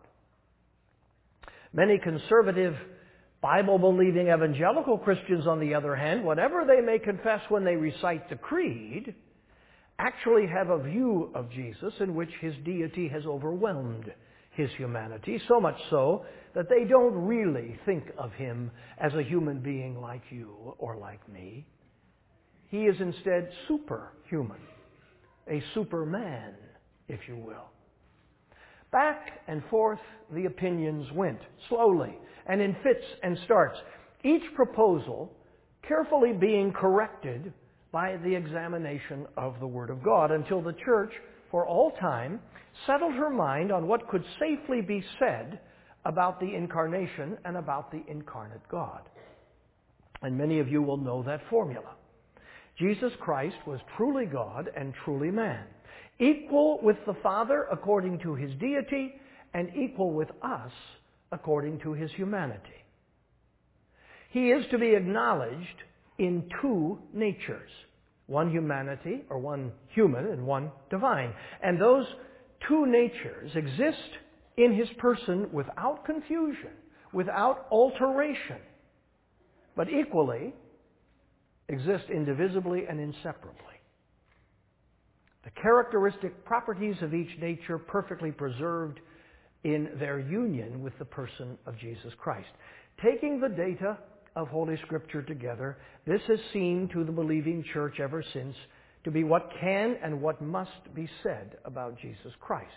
Many 1.74 1.98
conservative 1.98 2.76
Bible 3.42 3.80
believing 3.80 4.28
evangelical 4.28 4.98
Christians, 4.98 5.48
on 5.48 5.60
the 5.60 5.74
other 5.74 5.96
hand, 5.96 6.24
whatever 6.24 6.64
they 6.66 6.82
may 6.82 7.00
confess 7.00 7.42
when 7.50 7.66
they 7.66 7.76
recite 7.76 8.30
the 8.30 8.36
creed, 8.36 9.16
actually 9.98 10.48
have 10.48 10.70
a 10.70 10.84
view 10.84 11.32
of 11.34 11.52
Jesus 11.52 11.94
in 12.00 12.16
which 12.16 12.30
his 12.40 12.54
deity 12.64 13.08
has 13.08 13.26
overwhelmed 13.26 14.12
his 14.52 14.70
humanity, 14.78 15.42
so 15.48 15.60
much 15.60 15.78
so 15.90 16.26
that 16.54 16.70
they 16.70 16.84
don't 16.84 17.14
really 17.14 17.80
think 17.86 18.06
of 18.18 18.32
him 18.34 18.72
as 18.98 19.14
a 19.14 19.24
human 19.24 19.60
being 19.60 20.00
like 20.00 20.24
you 20.30 20.76
or 20.78 20.98
like 20.98 21.28
me. 21.30 21.66
He 22.70 22.84
is 22.84 22.96
instead 23.00 23.50
superhuman, 23.68 24.62
a 25.48 25.62
superman, 25.74 26.54
if 27.08 27.20
you 27.28 27.36
will. 27.36 27.70
Back 28.92 29.42
and 29.48 29.64
forth 29.70 30.00
the 30.34 30.46
opinions 30.46 31.12
went, 31.14 31.40
slowly, 31.68 32.16
and 32.48 32.62
in 32.62 32.76
fits 32.84 33.06
and 33.24 33.38
starts, 33.46 33.78
each 34.24 34.44
proposal 34.56 35.32
carefully 35.88 36.34
being 36.34 36.72
corrected 36.72 37.54
by 37.92 38.18
the 38.18 38.36
examination 38.36 39.26
of 39.38 39.60
the 39.60 39.68
Word 39.68 39.90
of 39.90 40.04
God 40.04 40.32
until 40.32 40.62
the 40.62 40.76
church, 40.86 41.12
for 41.50 41.66
all 41.66 41.92
time, 42.00 42.40
settled 42.86 43.14
her 43.14 43.32
mind 43.32 43.72
on 43.72 43.88
what 43.88 44.08
could 44.08 44.24
safely 44.40 44.82
be 44.82 45.04
said 45.20 45.60
about 46.06 46.40
the 46.40 46.54
incarnation 46.56 47.38
and 47.46 47.58
about 47.58 47.92
the 47.92 48.04
incarnate 48.08 48.62
God. 48.70 49.02
And 50.22 50.38
many 50.38 50.60
of 50.60 50.68
you 50.68 50.82
will 50.82 50.98
know 50.98 51.24
that 51.24 51.42
formula. 51.50 51.96
Jesus 52.80 53.12
Christ 53.20 53.58
was 53.68 53.80
truly 53.98 54.26
God 54.26 54.70
and 54.76 54.94
truly 55.04 55.32
man, 55.32 55.66
equal 56.20 56.80
with 56.82 56.98
the 57.06 57.16
Father 57.22 57.68
according 57.72 58.20
to 58.20 58.36
his 58.36 58.52
deity, 58.60 59.14
and 59.54 59.70
equal 59.76 60.14
with 60.14 60.30
us 60.42 60.72
according 61.32 61.80
to 61.82 61.94
his 61.94 62.12
humanity. 62.12 62.64
He 64.32 64.52
is 64.52 64.66
to 64.72 64.78
be 64.78 64.96
acknowledged 64.96 65.84
in 66.18 66.50
two 66.62 67.00
natures 67.14 67.70
one 68.30 68.52
humanity, 68.52 69.24
or 69.32 69.40
one 69.40 69.72
human, 69.88 70.28
and 70.28 70.46
one 70.46 70.72
divine. 70.92 71.34
And 71.64 71.82
those 71.82 72.06
two 72.68 72.86
natures 72.86 73.52
exist 73.56 73.98
in 74.56 74.76
his 74.76 74.88
person 75.00 75.50
without 75.52 76.06
confusion, 76.06 76.70
without 77.12 77.66
alteration, 77.72 78.58
but 79.76 79.90
equally 79.90 80.54
exist 81.70 82.06
indivisibly 82.14 82.86
and 82.90 83.00
inseparably. 83.00 83.64
The 85.44 85.62
characteristic 85.62 86.44
properties 86.44 86.98
of 87.02 87.14
each 87.14 87.40
nature 87.40 87.78
perfectly 87.78 88.32
preserved 88.32 89.00
in 89.64 89.90
their 89.98 90.20
union 90.20 90.84
with 90.84 90.98
the 91.00 91.06
person 91.06 91.58
of 91.66 91.78
Jesus 91.78 92.14
Christ. 92.18 92.50
Taking 93.04 93.40
the 93.40 93.50
data 93.50 93.98
of 94.36 94.48
Holy 94.50 94.78
Scripture 94.86 95.22
together, 95.22 95.78
this 96.06 96.22
has 96.28 96.40
seemed 96.54 96.92
to 96.92 97.04
the 97.04 97.12
believing 97.12 97.64
church 97.74 98.00
ever 98.00 98.24
since 98.34 98.56
to 99.04 99.12
be 99.12 99.24
what 99.24 99.50
can 99.60 99.96
and 100.04 100.22
what 100.22 100.42
must 100.42 100.94
be 100.94 101.10
said 101.24 101.58
about 101.66 102.00
Jesus 102.00 102.34
Christ. 102.40 102.68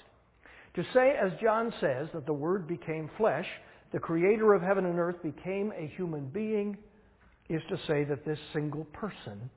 To 0.74 0.84
say, 0.94 1.14
as 1.20 1.32
John 1.42 1.72
says, 1.80 2.08
that 2.14 2.26
the 2.26 2.32
Word 2.32 2.66
became 2.66 3.10
flesh, 3.16 3.46
the 3.92 3.98
Creator 3.98 4.54
of 4.54 4.62
heaven 4.62 4.86
and 4.86 4.98
earth 4.98 5.22
became 5.22 5.72
a 5.76 5.92
human 5.96 6.28
being, 6.28 6.78
is 7.48 7.62
to 7.68 7.76
say 7.86 8.04
that 8.04 8.24
this 8.24 8.38
single 8.52 8.84
person 8.92 9.50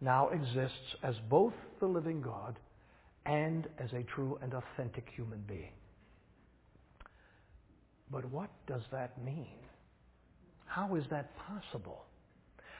now 0.00 0.28
exists 0.30 0.96
as 1.02 1.14
both 1.28 1.54
the 1.80 1.86
living 1.86 2.20
God 2.20 2.58
and 3.26 3.68
as 3.78 3.92
a 3.92 4.02
true 4.02 4.38
and 4.42 4.52
authentic 4.54 5.08
human 5.14 5.42
being. 5.46 5.72
But 8.10 8.24
what 8.26 8.50
does 8.66 8.82
that 8.90 9.22
mean? 9.24 9.58
How 10.66 10.96
is 10.96 11.04
that 11.10 11.30
possible? 11.36 12.04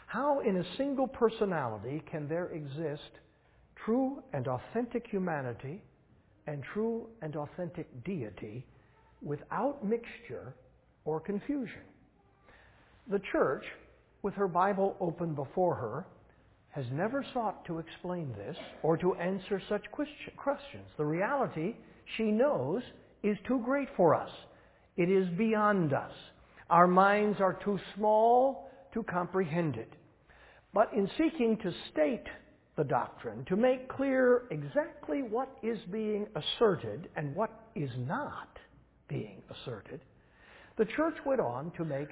How, 0.06 0.40
in 0.40 0.58
a 0.58 0.76
single 0.76 1.06
personality, 1.06 2.02
can 2.10 2.28
there 2.28 2.48
exist 2.48 3.10
true 3.84 4.22
and 4.32 4.46
authentic 4.46 5.06
humanity 5.06 5.82
and 6.46 6.62
true 6.74 7.06
and 7.22 7.34
authentic 7.36 8.04
deity 8.04 8.66
without 9.22 9.84
mixture 9.84 10.54
or 11.04 11.20
confusion? 11.20 11.80
The 13.10 13.20
church 13.32 13.64
with 14.22 14.34
her 14.34 14.48
Bible 14.48 14.96
open 15.00 15.34
before 15.34 15.74
her, 15.74 16.06
has 16.70 16.86
never 16.92 17.24
sought 17.34 17.64
to 17.66 17.78
explain 17.78 18.32
this 18.32 18.56
or 18.82 18.96
to 18.96 19.14
answer 19.16 19.60
such 19.68 19.84
questions. 19.90 20.86
The 20.96 21.04
reality 21.04 21.74
she 22.16 22.24
knows 22.24 22.82
is 23.22 23.36
too 23.46 23.60
great 23.64 23.88
for 23.96 24.14
us. 24.14 24.30
It 24.96 25.10
is 25.10 25.28
beyond 25.36 25.92
us. 25.92 26.12
Our 26.70 26.86
minds 26.86 27.40
are 27.40 27.58
too 27.64 27.78
small 27.94 28.70
to 28.94 29.02
comprehend 29.02 29.76
it. 29.76 29.92
But 30.72 30.92
in 30.94 31.10
seeking 31.18 31.58
to 31.58 31.72
state 31.92 32.24
the 32.76 32.84
doctrine, 32.84 33.44
to 33.46 33.56
make 33.56 33.88
clear 33.88 34.44
exactly 34.50 35.22
what 35.22 35.50
is 35.62 35.78
being 35.90 36.26
asserted 36.34 37.08
and 37.16 37.34
what 37.36 37.50
is 37.74 37.90
not 38.06 38.58
being 39.08 39.42
asserted, 39.50 40.00
the 40.78 40.86
church 40.86 41.16
went 41.26 41.40
on 41.40 41.70
to 41.76 41.84
make 41.84 42.08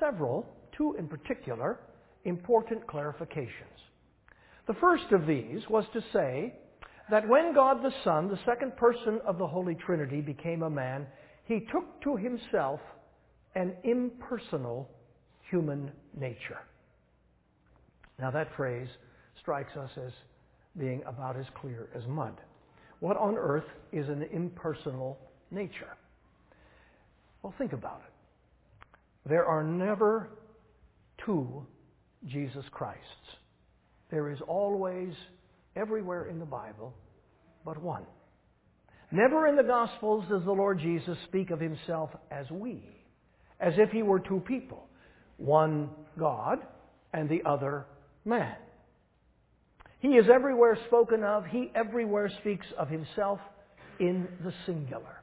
several, 0.00 0.44
two 0.76 0.96
in 0.98 1.08
particular, 1.08 1.80
important 2.24 2.86
clarifications. 2.86 3.80
The 4.66 4.74
first 4.74 5.12
of 5.12 5.26
these 5.26 5.62
was 5.68 5.84
to 5.92 6.00
say 6.12 6.54
that 7.10 7.28
when 7.28 7.54
God 7.54 7.82
the 7.82 7.92
Son, 8.02 8.28
the 8.28 8.38
second 8.44 8.76
person 8.76 9.20
of 9.26 9.38
the 9.38 9.46
Holy 9.46 9.74
Trinity, 9.74 10.20
became 10.20 10.62
a 10.62 10.70
man, 10.70 11.06
he 11.44 11.60
took 11.72 12.02
to 12.02 12.16
himself 12.16 12.80
an 13.54 13.74
impersonal 13.84 14.90
human 15.50 15.92
nature. 16.18 16.58
Now, 18.18 18.30
that 18.32 18.48
phrase 18.56 18.88
strikes 19.40 19.76
us 19.76 19.90
as 20.04 20.12
being 20.78 21.02
about 21.06 21.36
as 21.36 21.46
clear 21.60 21.88
as 21.94 22.02
mud. 22.08 22.34
What 23.00 23.16
on 23.16 23.36
earth 23.36 23.64
is 23.92 24.08
an 24.08 24.24
impersonal 24.32 25.18
nature? 25.50 25.96
Well, 27.42 27.54
think 27.56 27.72
about 27.72 28.02
it. 28.06 29.28
There 29.28 29.44
are 29.44 29.62
never 29.62 30.30
two 31.26 31.66
Jesus 32.26 32.64
Christs. 32.70 33.02
There 34.10 34.30
is 34.30 34.38
always, 34.46 35.12
everywhere 35.74 36.26
in 36.26 36.38
the 36.38 36.46
Bible, 36.46 36.94
but 37.64 37.82
one. 37.82 38.06
Never 39.10 39.46
in 39.46 39.56
the 39.56 39.62
Gospels 39.62 40.24
does 40.28 40.44
the 40.44 40.52
Lord 40.52 40.78
Jesus 40.78 41.18
speak 41.28 41.50
of 41.50 41.60
himself 41.60 42.10
as 42.30 42.50
we, 42.50 42.82
as 43.60 43.74
if 43.76 43.90
he 43.90 44.02
were 44.02 44.20
two 44.20 44.42
people, 44.46 44.88
one 45.36 45.90
God 46.18 46.58
and 47.12 47.28
the 47.28 47.42
other 47.44 47.86
man. 48.24 48.56
He 50.00 50.08
is 50.08 50.26
everywhere 50.32 50.78
spoken 50.86 51.24
of. 51.24 51.44
He 51.46 51.70
everywhere 51.74 52.30
speaks 52.40 52.66
of 52.78 52.88
himself 52.88 53.40
in 53.98 54.28
the 54.44 54.52
singular. 54.66 55.22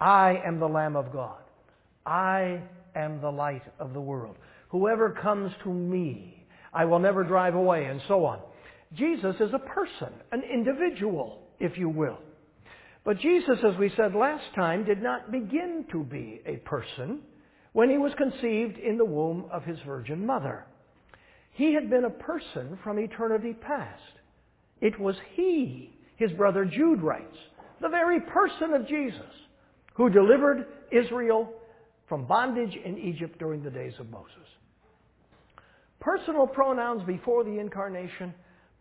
I 0.00 0.36
am 0.44 0.58
the 0.58 0.68
Lamb 0.68 0.96
of 0.96 1.12
God. 1.12 1.42
I 2.04 2.60
am 2.94 3.20
the 3.20 3.30
light 3.30 3.62
of 3.78 3.92
the 3.92 4.00
world. 4.00 4.36
Whoever 4.74 5.10
comes 5.10 5.52
to 5.62 5.72
me, 5.72 6.48
I 6.72 6.84
will 6.84 6.98
never 6.98 7.22
drive 7.22 7.54
away, 7.54 7.84
and 7.84 8.00
so 8.08 8.24
on. 8.24 8.40
Jesus 8.92 9.36
is 9.38 9.54
a 9.54 9.60
person, 9.60 10.12
an 10.32 10.42
individual, 10.42 11.42
if 11.60 11.78
you 11.78 11.88
will. 11.88 12.18
But 13.04 13.20
Jesus, 13.20 13.58
as 13.64 13.78
we 13.78 13.92
said 13.96 14.16
last 14.16 14.42
time, 14.56 14.84
did 14.84 15.00
not 15.00 15.30
begin 15.30 15.84
to 15.92 16.02
be 16.02 16.40
a 16.44 16.56
person 16.56 17.20
when 17.72 17.88
he 17.88 17.98
was 17.98 18.14
conceived 18.18 18.76
in 18.78 18.98
the 18.98 19.04
womb 19.04 19.44
of 19.52 19.62
his 19.62 19.78
virgin 19.86 20.26
mother. 20.26 20.66
He 21.52 21.72
had 21.72 21.88
been 21.88 22.06
a 22.06 22.10
person 22.10 22.76
from 22.82 22.98
eternity 22.98 23.52
past. 23.52 24.02
It 24.80 24.98
was 24.98 25.14
he, 25.36 25.96
his 26.16 26.32
brother 26.32 26.64
Jude 26.64 27.00
writes, 27.00 27.36
the 27.80 27.88
very 27.88 28.18
person 28.22 28.74
of 28.74 28.88
Jesus, 28.88 29.20
who 29.94 30.10
delivered 30.10 30.66
Israel 30.90 31.52
from 32.08 32.26
bondage 32.26 32.76
in 32.84 32.98
Egypt 32.98 33.38
during 33.38 33.62
the 33.62 33.70
days 33.70 33.94
of 34.00 34.10
Moses. 34.10 34.32
Personal 36.04 36.46
pronouns 36.46 37.02
before 37.06 37.44
the 37.44 37.58
incarnation, 37.58 38.34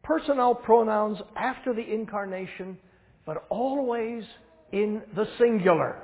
personal 0.04 0.54
pronouns 0.54 1.18
after 1.38 1.74
the 1.74 1.82
incarnation, 1.82 2.78
but 3.26 3.46
always 3.50 4.26
in 4.74 5.02
the 5.16 5.26
singular. 5.40 6.04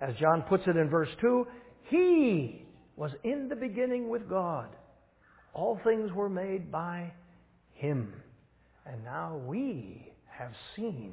As 0.00 0.14
John 0.20 0.42
puts 0.42 0.62
it 0.68 0.76
in 0.76 0.88
verse 0.88 1.08
2, 1.20 1.46
He 1.88 2.64
was 2.94 3.10
in 3.24 3.48
the 3.48 3.56
beginning 3.56 4.08
with 4.08 4.28
God. 4.28 4.68
All 5.52 5.80
things 5.82 6.12
were 6.12 6.28
made 6.28 6.70
by 6.70 7.12
Him. 7.74 8.12
And 8.86 9.02
now 9.02 9.40
we 9.46 10.12
have 10.30 10.52
seen 10.76 11.12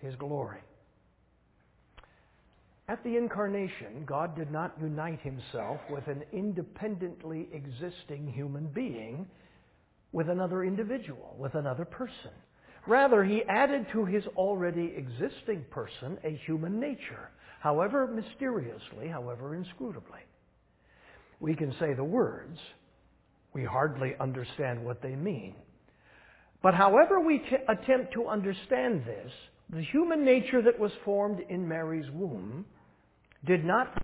His 0.00 0.14
glory. 0.14 0.60
At 2.86 3.02
the 3.02 3.16
incarnation, 3.16 4.04
God 4.04 4.36
did 4.36 4.52
not 4.52 4.74
unite 4.78 5.20
himself 5.20 5.80
with 5.88 6.06
an 6.06 6.22
independently 6.32 7.48
existing 7.52 8.30
human 8.30 8.66
being, 8.66 9.26
with 10.12 10.28
another 10.28 10.64
individual, 10.64 11.34
with 11.38 11.54
another 11.54 11.86
person. 11.86 12.30
Rather, 12.86 13.24
he 13.24 13.42
added 13.44 13.86
to 13.92 14.04
his 14.04 14.24
already 14.36 14.94
existing 14.96 15.64
person 15.70 16.18
a 16.24 16.38
human 16.44 16.78
nature, 16.78 17.30
however 17.60 18.06
mysteriously, 18.06 19.08
however 19.08 19.56
inscrutably. 19.56 20.20
We 21.40 21.54
can 21.54 21.74
say 21.80 21.94
the 21.94 22.04
words, 22.04 22.58
we 23.54 23.64
hardly 23.64 24.14
understand 24.20 24.84
what 24.84 25.00
they 25.00 25.16
mean. 25.16 25.54
But 26.62 26.74
however 26.74 27.18
we 27.18 27.38
t- 27.38 27.56
attempt 27.66 28.12
to 28.12 28.28
understand 28.28 29.04
this, 29.06 29.32
the 29.70 29.82
human 29.82 30.22
nature 30.22 30.60
that 30.60 30.78
was 30.78 30.92
formed 31.04 31.40
in 31.48 31.66
Mary's 31.66 32.10
womb 32.12 32.66
did 33.46 33.64
not 33.64 33.96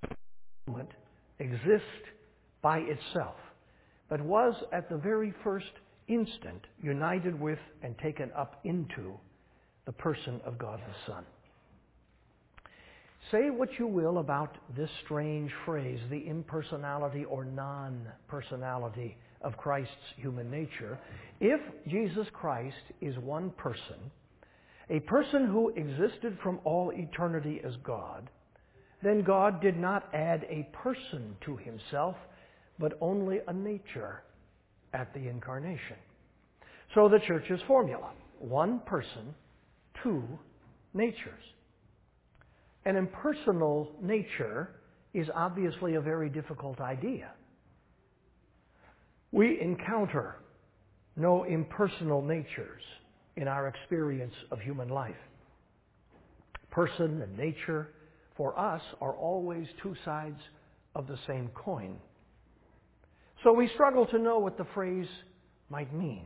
exist 1.39 1.85
by 2.63 2.79
itself, 2.79 3.37
but 4.09 4.21
was 4.21 4.55
at 4.73 4.89
the 4.89 4.97
very 4.97 5.33
first 5.43 5.71
instant 6.09 6.67
united 6.83 7.39
with 7.41 7.59
and 7.83 7.97
taken 7.99 8.31
up 8.37 8.61
into 8.65 9.15
the 9.87 9.93
person 9.93 10.41
of 10.45 10.59
God 10.59 10.81
the 10.87 11.13
Son. 11.13 11.25
Say 13.31 13.51
what 13.51 13.69
you 13.79 13.87
will 13.87 14.19
about 14.19 14.57
this 14.77 14.91
strange 15.05 15.51
phrase, 15.65 16.01
the 16.11 16.27
impersonality 16.27 17.25
or 17.25 17.45
non 17.45 18.07
personality 18.29 19.17
of 19.43 19.57
Christ's 19.57 19.95
human 20.17 20.51
nature. 20.51 20.99
If 21.41 21.61
Jesus 21.87 22.27
Christ 22.33 22.77
is 23.01 23.17
one 23.19 23.51
person, 23.51 24.11
a 24.91 25.01
person 25.01 25.47
who 25.47 25.71
existed 25.71 26.37
from 26.43 26.59
all 26.65 26.93
eternity 26.93 27.61
as 27.65 27.75
God, 27.85 28.29
then 29.03 29.23
God 29.23 29.61
did 29.61 29.79
not 29.79 30.09
add 30.15 30.47
a 30.49 30.69
person 30.77 31.37
to 31.45 31.57
himself, 31.57 32.17
but 32.79 32.99
only 33.01 33.39
a 33.47 33.53
nature 33.53 34.23
at 34.93 35.13
the 35.15 35.29
incarnation. 35.29 35.97
So 36.95 37.09
the 37.09 37.21
church's 37.27 37.61
formula 37.67 38.11
one 38.41 38.81
person, 38.87 39.35
two 40.03 40.23
natures. 40.95 41.45
An 42.87 42.97
impersonal 42.97 43.93
nature 44.01 44.71
is 45.13 45.29
obviously 45.35 45.97
a 45.97 46.01
very 46.01 46.31
difficult 46.31 46.81
idea. 46.81 47.31
We 49.31 49.61
encounter 49.61 50.37
no 51.17 51.45
impersonal 51.45 52.23
natures 52.23 52.83
in 53.37 53.47
our 53.47 53.69
experience 53.69 54.35
of 54.51 54.61
human 54.61 54.89
life. 54.89 55.15
Person 56.71 57.21
and 57.23 57.37
nature 57.37 57.91
for 58.41 58.59
us 58.59 58.81
are 59.03 59.13
always 59.13 59.67
two 59.83 59.95
sides 60.03 60.41
of 60.95 61.07
the 61.07 61.19
same 61.27 61.51
coin. 61.55 61.99
So 63.45 63.53
we 63.53 63.69
struggle 63.75 64.07
to 64.07 64.19
know 64.19 64.39
what 64.39 64.57
the 64.57 64.65
phrase 64.73 65.09
might 65.69 65.93
mean. 65.93 66.25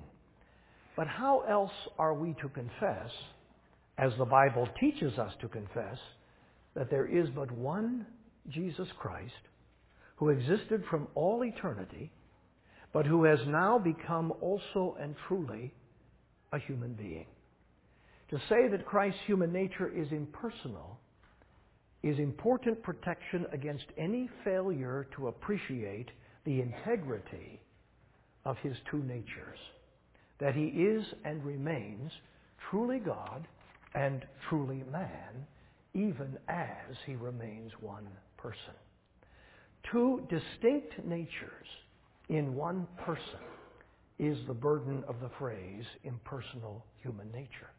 But 0.97 1.09
how 1.09 1.41
else 1.41 1.73
are 1.99 2.15
we 2.15 2.35
to 2.35 2.49
confess, 2.51 3.11
as 3.99 4.13
the 4.17 4.27
Bible 4.27 4.69
teaches 4.79 5.19
us 5.19 5.33
to 5.41 5.49
confess, 5.49 5.99
that 6.77 6.89
there 6.89 7.05
is 7.05 7.29
but 7.35 7.51
one 7.51 8.07
Jesus 8.49 8.87
Christ 8.97 9.33
who 10.15 10.29
existed 10.29 10.85
from 10.89 11.09
all 11.17 11.43
eternity, 11.43 12.13
but 12.93 13.07
who 13.07 13.25
has 13.25 13.41
now 13.49 13.77
become 13.77 14.33
also 14.41 14.97
and 15.01 15.17
truly 15.27 15.75
a 16.53 16.61
human 16.61 16.93
being? 16.93 17.27
To 18.31 18.39
say 18.49 18.69
that 18.71 18.87
Christ's 18.87 19.19
human 19.27 19.53
nature 19.53 19.89
is 19.93 20.07
impersonal 20.13 21.01
is 22.05 22.19
important 22.19 22.83
protection 22.83 23.47
against 23.51 23.87
any 23.97 24.29
failure 24.45 25.07
to 25.17 25.29
appreciate 25.29 26.11
the 26.45 26.61
integrity 26.61 27.59
of 28.45 28.59
his 28.59 28.77
two 28.91 29.03
natures. 29.05 29.59
That 30.39 30.55
he 30.55 30.67
is 30.67 31.03
and 31.25 31.43
remains 31.43 32.13
truly 32.69 32.99
God 32.99 33.49
and 33.95 34.23
truly 34.51 34.85
man, 34.93 35.47
even 35.95 36.37
as 36.47 36.95
he 37.07 37.15
remains 37.17 37.73
one 37.81 38.07
person. 38.37 38.75
Two 39.91 40.29
distinct 40.29 41.07
natures 41.07 41.67
in 42.29 42.55
one 42.55 42.87
person 43.07 43.41
is 44.19 44.37
the 44.47 44.53
burden 44.53 45.03
of 45.09 45.21
the 45.21 45.31
phrase 45.39 45.85
impersonal 46.05 46.85
human 47.03 47.33
nature. 47.33 47.71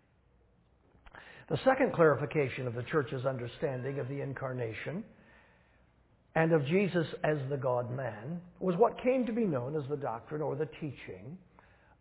The 1.48 1.60
second 1.64 1.94
clarification 1.94 2.66
of 2.66 2.74
the 2.74 2.84
church's 2.84 3.26
understanding 3.26 4.00
of 4.00 4.08
the 4.08 4.22
incarnation 4.22 5.04
and 6.34 6.52
of 6.52 6.66
Jesus 6.66 7.06
as 7.24 7.38
the 7.50 7.58
God 7.58 7.92
man 7.96 8.42
was 8.60 8.76
what 8.78 9.02
came 9.02 9.26
to 9.28 9.32
be 9.32 9.46
known 9.46 9.76
as 9.76 9.88
the 9.88 9.96
doctrine 9.96 10.42
or 10.42 10.56
the 10.56 10.68
teaching 10.82 11.38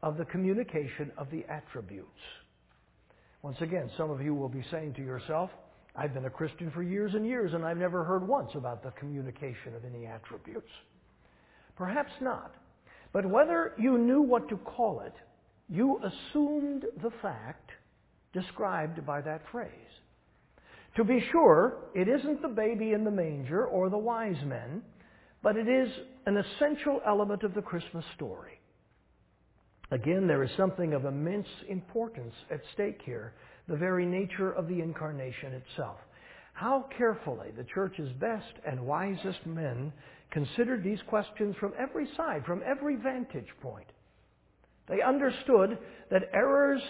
of 0.02 0.16
the 0.16 0.24
communication 0.24 1.12
of 1.18 1.30
the 1.30 1.44
attributes. 1.48 2.08
Once 3.42 3.58
again, 3.60 3.90
some 3.98 4.10
of 4.10 4.22
you 4.22 4.34
will 4.34 4.48
be 4.48 4.64
saying 4.70 4.94
to 4.94 5.02
yourself, 5.02 5.50
I've 5.94 6.14
been 6.14 6.24
a 6.24 6.30
Christian 6.30 6.70
for 6.70 6.82
years 6.82 7.12
and 7.14 7.26
years 7.26 7.52
and 7.52 7.66
I've 7.66 7.76
never 7.76 8.02
heard 8.02 8.26
once 8.26 8.50
about 8.54 8.82
the 8.82 8.92
communication 8.92 9.74
of 9.76 9.84
any 9.84 10.06
attributes. 10.06 10.70
Perhaps 11.76 12.12
not. 12.22 12.54
But 13.12 13.26
whether 13.26 13.74
you 13.78 13.98
knew 13.98 14.22
what 14.22 14.48
to 14.48 14.56
call 14.56 15.00
it, 15.00 15.14
you 15.68 16.00
assumed 16.02 16.86
the 17.02 17.10
fact 17.20 17.70
described 18.34 19.06
by 19.06 19.22
that 19.22 19.42
phrase. 19.50 19.70
To 20.96 21.04
be 21.04 21.24
sure, 21.32 21.78
it 21.94 22.08
isn't 22.08 22.42
the 22.42 22.48
baby 22.48 22.92
in 22.92 23.04
the 23.04 23.10
manger 23.10 23.66
or 23.66 23.88
the 23.88 23.98
wise 23.98 24.42
men, 24.44 24.82
but 25.42 25.56
it 25.56 25.68
is 25.68 25.88
an 26.26 26.36
essential 26.36 27.00
element 27.06 27.42
of 27.42 27.54
the 27.54 27.62
Christmas 27.62 28.04
story. 28.14 28.60
Again, 29.90 30.26
there 30.26 30.42
is 30.42 30.50
something 30.56 30.92
of 30.94 31.04
immense 31.04 31.48
importance 31.68 32.34
at 32.50 32.60
stake 32.72 33.00
here, 33.04 33.34
the 33.68 33.76
very 33.76 34.06
nature 34.06 34.52
of 34.52 34.68
the 34.68 34.80
incarnation 34.80 35.52
itself. 35.52 35.98
How 36.52 36.86
carefully 36.96 37.50
the 37.56 37.64
church's 37.64 38.12
best 38.20 38.52
and 38.66 38.86
wisest 38.86 39.44
men 39.44 39.92
considered 40.30 40.82
these 40.84 41.00
questions 41.08 41.56
from 41.58 41.72
every 41.78 42.08
side, 42.16 42.44
from 42.44 42.62
every 42.64 42.96
vantage 42.96 43.48
point. 43.60 43.86
They 44.88 45.02
understood 45.02 45.78
that 46.10 46.30
errors 46.32 46.82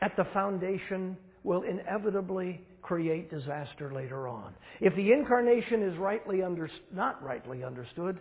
at 0.00 0.16
the 0.16 0.24
foundation 0.32 1.16
will 1.42 1.62
inevitably 1.62 2.60
create 2.82 3.30
disaster 3.30 3.92
later 3.92 4.28
on. 4.28 4.54
If 4.80 4.94
the 4.94 5.12
incarnation 5.12 5.82
is 5.82 5.96
rightly 5.98 6.42
under, 6.42 6.68
not 6.92 7.22
rightly 7.22 7.64
understood, 7.64 8.18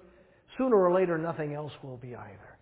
sooner 0.58 0.76
or 0.76 0.94
later 0.94 1.18
nothing 1.18 1.54
else 1.54 1.72
will 1.84 1.98
be 1.98 2.16
either. 2.16 2.58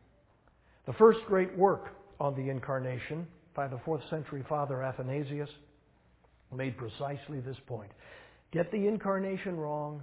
The 0.87 0.93
first 0.93 1.19
great 1.27 1.55
work 1.57 1.89
on 2.19 2.35
the 2.35 2.49
incarnation 2.49 3.27
by 3.55 3.67
the 3.67 3.79
fourth 3.85 4.01
century 4.09 4.43
father 4.47 4.81
Athanasius 4.81 5.49
made 6.55 6.77
precisely 6.77 7.39
this 7.39 7.57
point. 7.67 7.91
Get 8.51 8.71
the 8.71 8.87
incarnation 8.87 9.57
wrong, 9.57 10.01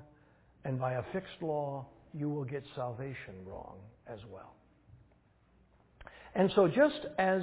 and 0.65 0.79
by 0.79 0.95
a 0.95 1.03
fixed 1.13 1.43
law, 1.43 1.87
you 2.15 2.31
will 2.31 2.45
get 2.45 2.63
salvation 2.75 3.35
wrong 3.47 3.77
as 4.07 4.19
well. 4.33 4.55
And 6.35 6.51
so, 6.55 6.69
just 6.69 7.07
as 7.19 7.43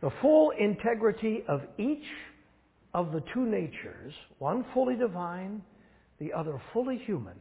the 0.00 0.10
full 0.20 0.50
integrity 0.58 1.42
of 1.48 1.62
each 1.78 2.04
of 2.94 3.12
the 3.12 3.22
two 3.32 3.44
natures, 3.44 4.12
one 4.38 4.64
fully 4.74 4.96
divine, 4.96 5.62
the 6.18 6.32
other 6.32 6.60
fully 6.72 6.98
human, 6.98 7.36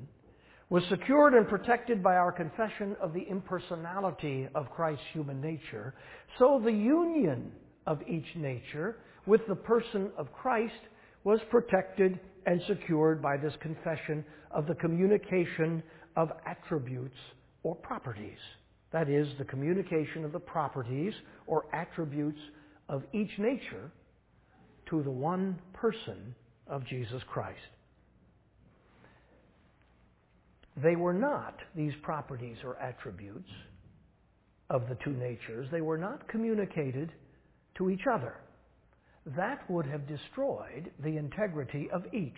was 0.70 0.84
secured 0.90 1.34
and 1.34 1.48
protected 1.48 2.04
by 2.04 2.16
our 2.16 2.32
confession 2.32 2.96
of 3.02 3.14
the 3.14 3.28
impersonality 3.28 4.48
of 4.54 4.70
Christ's 4.70 5.04
human 5.14 5.42
nature, 5.42 5.96
so 6.38 6.62
the 6.64 6.72
union 6.72 7.52
of 7.88 8.00
each 8.08 8.36
nature 8.36 8.98
with 9.26 9.42
the 9.48 9.56
person 9.56 10.12
of 10.18 10.32
Christ 10.32 10.74
was 11.24 11.40
protected 11.50 12.20
and 12.46 12.62
secured 12.68 13.22
by 13.22 13.38
this 13.38 13.54
confession 13.62 14.24
of 14.52 14.68
the 14.68 14.76
communication 14.76 15.82
of 16.16 16.32
attributes 16.46 17.18
or 17.64 17.76
properties. 17.76 18.38
That 18.92 19.10
is, 19.10 19.28
the 19.38 19.46
communication 19.46 20.26
of 20.26 20.32
the 20.32 20.40
properties 20.40 21.14
or 21.48 21.66
attributes 21.74 22.40
of 22.88 23.04
each 23.14 23.32
nature 23.38 23.92
to 24.90 25.04
the 25.04 25.12
one 25.12 25.60
person 25.74 26.34
of 26.68 26.86
Jesus 26.88 27.22
Christ. 27.32 27.60
They 30.82 30.96
were 30.96 31.14
not, 31.14 31.56
these 31.76 31.94
properties 32.02 32.58
or 32.64 32.78
attributes 32.78 33.50
of 34.70 34.88
the 34.88 34.98
two 35.04 35.12
natures, 35.12 35.68
they 35.72 35.82
were 35.82 35.98
not 35.98 36.28
communicated 36.28 37.12
to 37.78 37.90
each 37.90 38.08
other. 38.12 38.38
That 39.36 39.70
would 39.70 39.86
have 39.86 40.08
destroyed 40.08 40.92
the 41.04 41.18
integrity 41.18 41.90
of 41.92 42.04
each. 42.14 42.34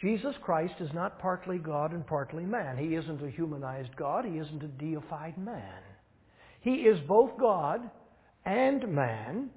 Jesus 0.00 0.34
Christ 0.42 0.74
is 0.80 0.90
not 0.92 1.18
partly 1.18 1.58
God 1.58 1.92
and 1.92 2.06
partly 2.06 2.44
man. 2.44 2.76
He 2.76 2.94
isn't 2.94 3.22
a 3.22 3.30
humanized 3.30 3.96
God. 3.96 4.24
He 4.24 4.38
isn't 4.38 4.62
a 4.62 4.68
deified 4.68 5.38
man. 5.38 5.80
He 6.60 6.74
is 6.74 6.98
both 7.08 7.30
God 7.40 7.80
and 8.44 8.88
man, 8.88 9.50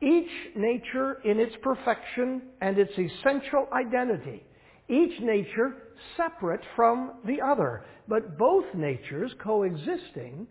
each 0.00 0.30
nature 0.56 1.18
in 1.24 1.38
its 1.38 1.54
perfection 1.62 2.42
and 2.60 2.78
its 2.78 2.92
essential 2.92 3.68
identity. 3.72 4.42
Each 4.88 5.20
nature 5.20 5.74
separate 6.16 6.60
from 6.76 7.12
the 7.26 7.40
other, 7.40 7.84
but 8.08 8.38
both 8.38 8.64
natures 8.74 9.32
coexisting 9.42 10.46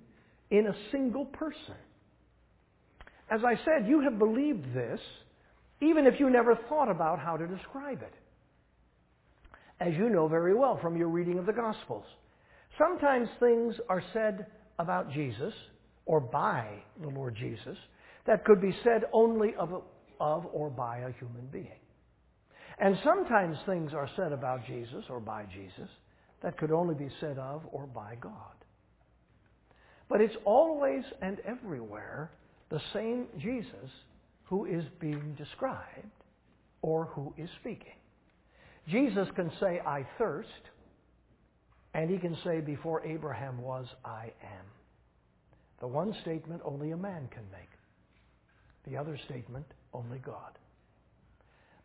in 0.52 0.68
a 0.68 0.92
single 0.92 1.26
person. 1.26 1.76
As 3.30 3.42
I 3.44 3.56
said, 3.66 3.88
you 3.88 4.02
have 4.02 4.20
believed 4.20 4.74
this 4.74 5.00
even 5.82 6.06
if 6.06 6.20
you 6.20 6.30
never 6.30 6.56
thought 6.70 6.90
about 6.90 7.20
how 7.20 7.36
to 7.36 7.48
describe 7.48 8.02
it. 8.02 8.14
As 9.80 9.94
you 9.94 10.10
know 10.10 10.28
very 10.28 10.56
well 10.56 10.80
from 10.82 10.98
your 10.98 11.10
reading 11.10 11.40
of 11.40 11.46
the 11.46 11.54
Gospels, 11.54 12.06
sometimes 12.78 13.28
things 13.40 13.76
are 13.90 14.04
said 14.14 14.46
about 14.80 15.12
Jesus 15.12 15.54
or 16.06 16.20
by 16.20 16.68
the 17.02 17.10
Lord 17.10 17.36
Jesus 17.36 17.78
that 18.26 18.46
could 18.46 18.62
be 18.62 18.76
said 18.84 19.04
only 19.12 19.54
of, 19.56 19.84
of 20.20 20.46
or 20.54 20.70
by 20.70 21.00
a 21.00 21.12
human 21.14 21.48
being. 21.52 21.68
And 22.80 22.98
sometimes 23.04 23.58
things 23.66 23.92
are 23.94 24.10
said 24.16 24.32
about 24.32 24.66
Jesus 24.66 25.04
or 25.10 25.20
by 25.20 25.46
Jesus 25.54 25.90
that 26.42 26.58
could 26.58 26.72
only 26.72 26.96
be 26.96 27.10
said 27.20 27.38
of 27.38 27.64
or 27.72 27.86
by 27.86 28.16
God. 28.20 28.32
But 30.10 30.22
it's 30.22 30.36
always 30.46 31.04
and 31.22 31.40
everywhere 31.46 32.32
the 32.70 32.82
same 32.94 33.28
Jesus 33.40 33.90
who 34.44 34.66
is 34.66 34.84
being 35.00 35.36
described 35.38 36.12
or 36.82 37.06
who 37.06 37.34
is 37.38 37.50
speaking. 37.62 37.94
Jesus 38.90 39.28
can 39.36 39.52
say, 39.60 39.80
I 39.86 40.06
thirst, 40.18 40.50
and 41.94 42.10
he 42.10 42.18
can 42.18 42.38
say, 42.44 42.60
Before 42.60 43.06
Abraham 43.06 43.62
was, 43.62 43.86
I 44.04 44.32
am. 44.44 44.66
The 45.80 45.88
one 45.88 46.16
statement 46.22 46.62
only 46.66 46.92
a 46.92 46.98
man 46.98 47.30
can 47.32 47.44
make, 47.52 47.70
the 48.88 48.98
other 48.98 49.18
statement 49.26 49.66
only 49.94 50.20
God. 50.20 50.58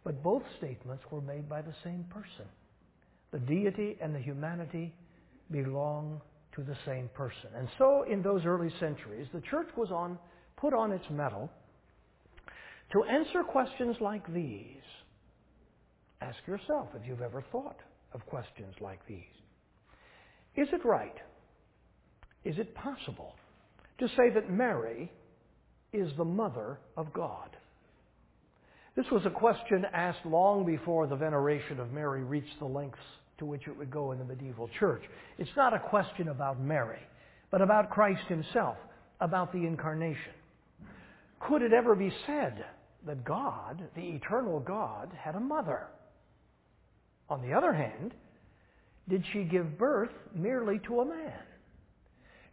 But 0.05 0.23
both 0.23 0.43
statements 0.59 1.03
were 1.11 1.21
made 1.21 1.49
by 1.49 1.63
the 1.63 1.75
same 1.85 2.05
person. 2.11 2.47
The 3.31 3.41
deity 3.41 3.99
and 4.01 4.15
the 4.15 4.21
humanity 4.21 4.95
belong 5.51 6.21
to 6.55 6.63
the 6.63 6.77
same 6.87 7.11
person. 7.15 7.51
And 7.57 7.69
so, 7.79 8.05
in 8.11 8.23
those 8.23 8.45
early 8.45 8.71
centuries, 8.81 9.27
the 9.33 9.43
church 9.43 9.69
was 9.77 9.91
on, 9.91 10.19
put 10.57 10.75
on 10.75 10.93
its 10.93 11.05
mettle 11.11 11.51
to 12.93 13.05
answer 13.05 13.43
questions 13.43 13.97
like 14.01 14.33
these. 14.33 14.83
Ask 16.21 16.39
yourself 16.47 16.89
if 16.95 17.07
you've 17.07 17.23
ever 17.23 17.45
thought 17.53 17.79
of 18.13 18.25
questions 18.27 18.75
like 18.81 19.01
these. 19.07 19.23
Is 20.57 20.69
it 20.73 20.85
right? 20.85 21.15
Is 22.45 22.59
it 22.59 22.75
possible 22.75 23.35
to 23.99 24.09
say 24.17 24.31
that 24.35 24.51
Mary 24.51 25.11
is 25.93 26.11
the 26.17 26.25
mother 26.25 26.79
of 26.97 27.13
God? 27.13 27.57
This 28.97 29.07
was 29.13 29.23
a 29.27 29.31
question 29.31 29.85
asked 29.93 30.27
long 30.27 30.67
before 30.67 31.07
the 31.07 31.15
veneration 31.15 31.79
of 31.79 31.93
Mary 31.93 32.25
reached 32.25 32.59
the 32.59 32.67
lengths 32.67 32.99
to 33.39 33.45
which 33.45 33.69
it 33.69 33.77
would 33.79 33.91
go 33.91 34.11
in 34.11 34.19
the 34.19 34.25
medieval 34.25 34.69
church. 34.81 35.03
It's 35.39 35.51
not 35.57 35.73
a 35.73 35.79
question 35.79 36.29
about 36.29 36.61
Mary, 36.61 36.99
but 37.53 37.61
about 37.61 37.91
Christ 37.91 38.27
himself, 38.27 38.77
about 39.21 39.53
the 39.53 39.65
incarnation. 39.65 40.33
Could 41.41 41.63
it 41.63 41.73
ever 41.73 41.95
be 41.95 42.13
said 42.27 42.65
that 43.07 43.25
God, 43.25 43.89
the 43.95 44.03
eternal 44.03 44.59
God, 44.59 45.13
had 45.17 45.37
a 45.37 45.41
mother? 45.41 45.87
On 47.29 47.43
the 47.43 47.53
other 47.53 47.73
hand, 47.73 48.15
did 49.09 49.25
she 49.33 49.45
give 49.45 49.79
birth 49.79 50.11
merely 50.35 50.79
to 50.87 51.01
a 51.01 51.05
man? 51.05 51.43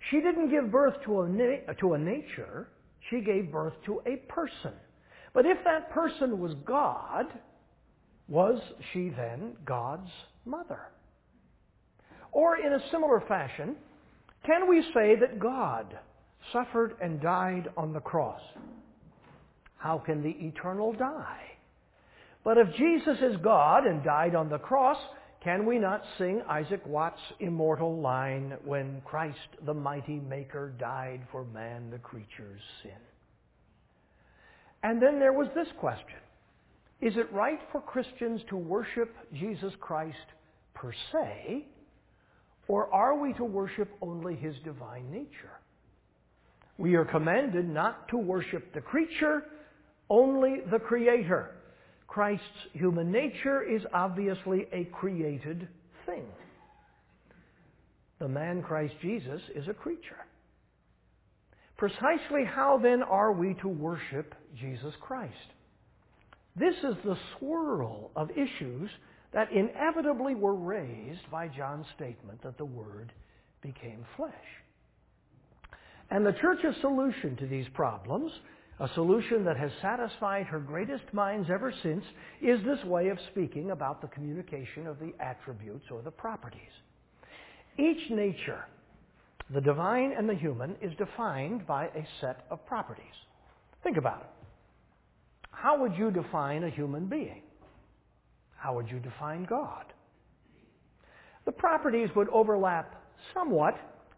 She 0.09 0.21
didn't 0.21 0.49
give 0.49 0.71
birth 0.71 0.95
to 1.05 1.21
a, 1.21 1.29
na- 1.29 1.73
to 1.79 1.93
a 1.93 1.97
nature, 1.97 2.67
she 3.09 3.21
gave 3.21 3.51
birth 3.51 3.73
to 3.85 4.01
a 4.05 4.17
person. 4.31 4.73
But 5.33 5.45
if 5.45 5.57
that 5.65 5.91
person 5.91 6.39
was 6.39 6.53
God, 6.65 7.25
was 8.27 8.59
she 8.93 9.09
then 9.09 9.55
God's 9.65 10.09
mother? 10.45 10.79
Or 12.31 12.57
in 12.57 12.73
a 12.73 12.91
similar 12.91 13.21
fashion, 13.27 13.75
can 14.45 14.69
we 14.69 14.81
say 14.93 15.15
that 15.19 15.39
God 15.39 15.97
suffered 16.53 16.95
and 17.01 17.21
died 17.21 17.69
on 17.77 17.93
the 17.93 17.99
cross? 17.99 18.41
How 19.77 19.97
can 19.97 20.21
the 20.21 20.35
eternal 20.45 20.93
die? 20.93 21.54
But 22.45 22.59
if 22.59 22.67
Jesus 22.77 23.17
is 23.21 23.35
God 23.43 23.85
and 23.85 24.03
died 24.03 24.35
on 24.35 24.49
the 24.49 24.59
cross, 24.59 24.97
can 25.43 25.65
we 25.65 25.79
not 25.79 26.03
sing 26.17 26.43
Isaac 26.47 26.85
Watts' 26.85 27.19
immortal 27.39 27.99
line, 27.99 28.53
when 28.63 29.01
Christ 29.03 29.37
the 29.65 29.73
mighty 29.73 30.19
Maker 30.19 30.71
died 30.79 31.21
for 31.31 31.43
man 31.43 31.89
the 31.89 31.97
creature's 31.97 32.61
sin? 32.83 32.91
And 34.83 35.01
then 35.01 35.19
there 35.19 35.33
was 35.33 35.47
this 35.55 35.67
question. 35.79 36.19
Is 37.01 37.17
it 37.17 37.33
right 37.33 37.59
for 37.71 37.81
Christians 37.81 38.41
to 38.49 38.57
worship 38.57 39.13
Jesus 39.33 39.73
Christ 39.79 40.15
per 40.75 40.93
se, 41.11 41.65
or 42.67 42.93
are 42.93 43.17
we 43.19 43.33
to 43.33 43.43
worship 43.43 43.89
only 44.01 44.35
his 44.35 44.55
divine 44.63 45.11
nature? 45.11 45.59
We 46.77 46.93
are 46.93 47.05
commanded 47.05 47.67
not 47.67 48.07
to 48.09 48.17
worship 48.17 48.71
the 48.73 48.81
creature, 48.81 49.45
only 50.09 50.57
the 50.71 50.79
Creator. 50.79 51.54
Christ's 52.15 52.69
human 52.71 53.11
nature 53.11 53.61
is 53.61 53.81
obviously 53.93 54.67
a 54.71 54.85
created 54.85 55.67
thing. 56.05 56.23
The 58.19 58.27
man 58.29 58.63
Christ 58.63 58.93
Jesus 59.01 59.41
is 59.53 59.67
a 59.67 59.73
creature. 59.73 60.23
Precisely 61.75 62.45
how 62.45 62.79
then 62.81 63.03
are 63.03 63.33
we 63.33 63.55
to 63.55 63.67
worship 63.67 64.33
Jesus 64.57 64.93
Christ? 65.01 65.33
This 66.55 66.75
is 66.85 66.95
the 67.03 67.17
swirl 67.37 68.11
of 68.15 68.31
issues 68.31 68.89
that 69.33 69.51
inevitably 69.51 70.35
were 70.35 70.55
raised 70.55 71.29
by 71.29 71.49
John's 71.49 71.85
statement 71.97 72.41
that 72.43 72.57
the 72.57 72.63
Word 72.63 73.11
became 73.61 74.05
flesh. 74.15 74.31
And 76.09 76.25
the 76.25 76.37
church's 76.39 76.79
solution 76.79 77.35
to 77.41 77.45
these 77.45 77.67
problems, 77.73 78.31
a 78.79 78.89
solution 78.93 79.45
that 79.45 79.57
has 79.57 79.71
satisfied 79.81 80.45
her 80.47 80.59
greatest 80.59 81.05
minds 81.13 81.49
ever 81.53 81.73
since, 81.81 82.03
is 82.41 82.59
this 82.65 82.83
way 82.85 83.07
of 83.07 83.17
speaking 83.31 83.71
about 83.71 84.01
the 84.01 84.07
communication 84.07 84.85
of 84.85 84.99
the 84.99 85.13
attributes 85.19 85.85
or 85.89 86.01
the 86.01 86.11
properties. 86.11 86.59
Each 87.77 88.09
nature, 88.09 88.65
the 89.53 89.61
divine 89.61 90.13
and 90.17 90.27
the 90.27 90.35
human, 90.35 90.75
is 90.81 90.91
defined 90.97 91.65
by 91.65 91.85
a 91.85 92.05
set 92.19 92.45
of 92.49 92.65
properties. 92.65 93.05
Think 93.83 93.97
about 93.97 94.21
it. 94.21 94.29
How 95.51 95.79
would 95.79 95.95
you 95.95 96.11
define 96.11 96.63
a 96.63 96.69
human 96.69 97.05
being? 97.05 97.43
How 98.57 98.75
would 98.75 98.89
you 98.89 98.99
define 98.99 99.45
God? 99.45 99.85
The 101.45 101.51
properties 101.51 102.09
would 102.15 102.27
overlap 102.29 103.01
somewhat 103.33 103.75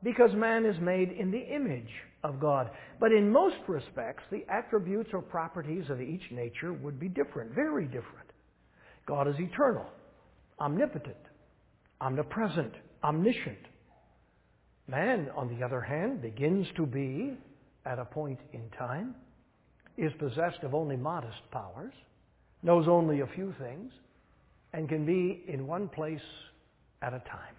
because 0.07 0.31
man 0.35 0.65
is 0.65 0.79
made 0.79 1.11
in 1.11 1.31
the 1.31 1.53
image 1.53 1.91
of 2.23 2.39
God. 2.39 2.69
But 2.97 3.11
in 3.11 3.29
most 3.29 3.57
respects, 3.67 4.23
the 4.31 4.45
attributes 4.47 5.09
or 5.11 5.21
properties 5.21 5.83
of 5.89 5.99
each 5.99 6.21
nature 6.31 6.71
would 6.71 6.97
be 6.97 7.09
different, 7.09 7.53
very 7.53 7.87
different. 7.87 8.31
God 9.05 9.27
is 9.27 9.35
eternal, 9.37 9.85
omnipotent, 10.61 11.17
omnipresent, 11.99 12.71
omniscient. 13.03 13.57
Man, 14.87 15.27
on 15.35 15.53
the 15.53 15.65
other 15.65 15.81
hand, 15.81 16.21
begins 16.21 16.67
to 16.77 16.85
be, 16.85 17.33
at 17.85 17.99
a 17.99 18.05
point 18.05 18.39
in 18.53 18.61
time, 18.79 19.13
is 19.97 20.13
possessed 20.19 20.63
of 20.63 20.73
only 20.73 20.95
modest 20.95 21.41
powers, 21.51 21.91
knows 22.63 22.87
only 22.87 23.19
a 23.19 23.27
few 23.35 23.53
things, 23.59 23.91
and 24.71 24.87
can 24.87 25.05
be 25.05 25.43
in 25.51 25.67
one 25.67 25.89
place 25.89 26.21
at 27.01 27.13
a 27.13 27.19
time. 27.29 27.56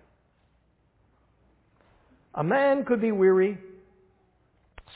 A 2.35 2.45
man 2.45 2.85
could 2.85 3.01
be 3.01 3.13
weary 3.13 3.59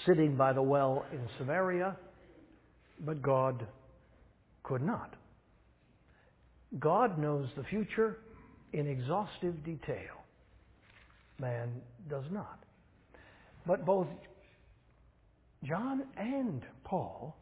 sitting 0.06 0.36
by 0.36 0.52
the 0.52 0.62
well 0.62 1.04
in 1.12 1.20
Samaria, 1.38 1.96
but 3.00 3.22
God 3.22 3.66
could 4.62 4.82
not. 4.82 5.14
God 6.78 7.18
knows 7.18 7.48
the 7.56 7.64
future 7.64 8.18
in 8.72 8.86
exhaustive 8.86 9.64
detail. 9.64 10.24
Man 11.38 11.70
does 12.08 12.24
not. 12.30 12.58
But 13.66 13.84
both 13.84 14.08
John 15.64 16.04
and 16.16 16.62
Paul 16.84 17.36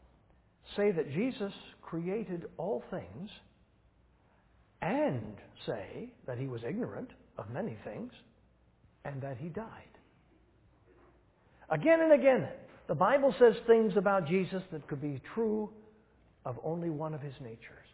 say 0.77 0.93
that 0.93 1.13
Jesus 1.13 1.53
created 1.83 2.47
all 2.57 2.83
things 2.91 3.31
and 4.83 5.37
say 5.67 6.13
that 6.27 6.39
he 6.39 6.47
was 6.47 6.61
ignorant 6.67 7.11
of 7.39 7.51
many 7.51 7.77
things 7.85 8.13
and 9.05 9.21
that 9.23 9.37
he 9.39 9.49
died. 9.49 9.67
Again 11.71 12.01
and 12.01 12.13
again, 12.13 12.49
the 12.89 12.95
Bible 12.95 13.35
says 13.39 13.55
things 13.67 13.93
about 13.97 14.27
Jesus 14.27 14.63
that 14.73 14.87
could 14.89 15.01
be 15.01 15.21
true 15.35 15.71
of 16.45 16.59
only 16.65 16.91
one 16.91 17.15
of 17.15 17.21
his 17.21 17.35
natures. 17.41 17.87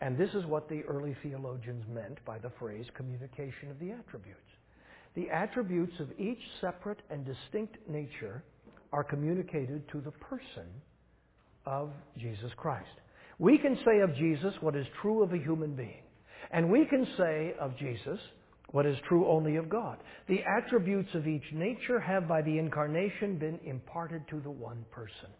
And 0.00 0.16
this 0.16 0.30
is 0.34 0.46
what 0.46 0.68
the 0.68 0.82
early 0.84 1.14
theologians 1.22 1.84
meant 1.92 2.24
by 2.24 2.38
the 2.38 2.50
phrase 2.58 2.86
communication 2.94 3.70
of 3.70 3.78
the 3.78 3.92
attributes. 3.92 4.40
The 5.14 5.28
attributes 5.28 5.92
of 6.00 6.08
each 6.18 6.40
separate 6.60 7.00
and 7.10 7.26
distinct 7.26 7.76
nature 7.88 8.42
are 8.92 9.04
communicated 9.04 9.86
to 9.90 10.00
the 10.00 10.12
person 10.12 10.66
of 11.66 11.90
Jesus 12.16 12.50
Christ. 12.56 12.88
We 13.38 13.58
can 13.58 13.76
say 13.84 14.00
of 14.00 14.14
Jesus 14.16 14.54
what 14.60 14.76
is 14.76 14.86
true 15.02 15.22
of 15.22 15.32
a 15.32 15.38
human 15.38 15.74
being. 15.74 16.02
And 16.50 16.70
we 16.70 16.86
can 16.86 17.06
say 17.16 17.54
of 17.60 17.76
Jesus 17.76 18.18
what 18.72 18.86
is 18.86 18.96
true 19.08 19.28
only 19.28 19.56
of 19.56 19.68
God. 19.68 19.98
The 20.28 20.40
attributes 20.42 21.10
of 21.14 21.26
each 21.26 21.44
nature 21.52 21.98
have 21.98 22.28
by 22.28 22.42
the 22.42 22.58
incarnation 22.58 23.38
been 23.38 23.58
imparted 23.64 24.28
to 24.28 24.40
the 24.40 24.50
one 24.50 24.84
person. 24.90 25.30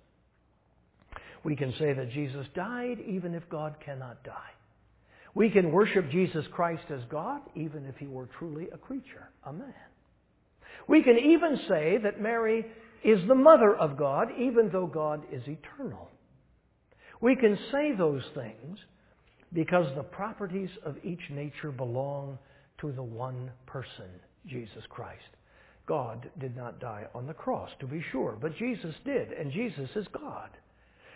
We 1.44 1.56
can 1.56 1.72
say 1.78 1.92
that 1.92 2.10
Jesus 2.12 2.46
died 2.54 2.98
even 3.06 3.34
if 3.34 3.48
God 3.48 3.76
cannot 3.84 4.22
die. 4.24 4.50
We 5.34 5.48
can 5.50 5.70
worship 5.70 6.10
Jesus 6.10 6.44
Christ 6.52 6.82
as 6.90 7.00
God 7.10 7.40
even 7.54 7.86
if 7.86 7.96
he 7.96 8.06
were 8.06 8.28
truly 8.38 8.68
a 8.72 8.78
creature, 8.78 9.30
a 9.44 9.52
man. 9.52 9.74
We 10.88 11.02
can 11.02 11.18
even 11.18 11.60
say 11.68 11.98
that 12.02 12.20
Mary 12.20 12.66
is 13.04 13.20
the 13.28 13.34
mother 13.34 13.74
of 13.74 13.96
God 13.96 14.28
even 14.38 14.70
though 14.72 14.86
God 14.86 15.22
is 15.32 15.42
eternal. 15.46 16.10
We 17.20 17.36
can 17.36 17.56
say 17.70 17.92
those 17.96 18.22
things 18.34 18.78
because 19.52 19.86
the 19.94 20.02
properties 20.02 20.70
of 20.84 20.96
each 21.04 21.20
nature 21.30 21.70
belong 21.70 22.38
to 22.80 22.92
the 22.92 23.02
one 23.02 23.50
person, 23.66 24.08
Jesus 24.46 24.82
Christ. 24.88 25.22
God 25.86 26.30
did 26.38 26.56
not 26.56 26.80
die 26.80 27.06
on 27.14 27.26
the 27.26 27.34
cross, 27.34 27.70
to 27.80 27.86
be 27.86 28.02
sure, 28.12 28.38
but 28.40 28.56
Jesus 28.56 28.94
did, 29.04 29.32
and 29.32 29.52
Jesus 29.52 29.90
is 29.96 30.06
God. 30.12 30.50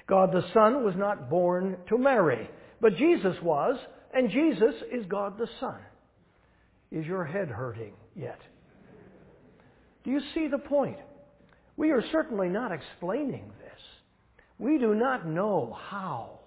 God 0.06 0.32
the 0.32 0.44
Son 0.52 0.84
was 0.84 0.94
not 0.96 1.30
born 1.30 1.76
to 1.88 1.98
Mary, 1.98 2.50
but 2.80 2.96
Jesus 2.96 3.36
was, 3.42 3.76
and 4.12 4.30
Jesus 4.30 4.74
is 4.92 5.06
God 5.06 5.38
the 5.38 5.48
Son. 5.60 5.78
Is 6.90 7.06
your 7.06 7.24
head 7.24 7.48
hurting 7.48 7.94
yet? 8.14 8.38
Do 10.04 10.10
you 10.10 10.20
see 10.34 10.48
the 10.48 10.58
point? 10.58 10.98
We 11.76 11.90
are 11.90 12.02
certainly 12.12 12.48
not 12.48 12.72
explaining 12.72 13.50
this. 13.58 13.80
We 14.58 14.78
do 14.78 14.94
not 14.94 15.26
know 15.26 15.76
how 15.90 16.40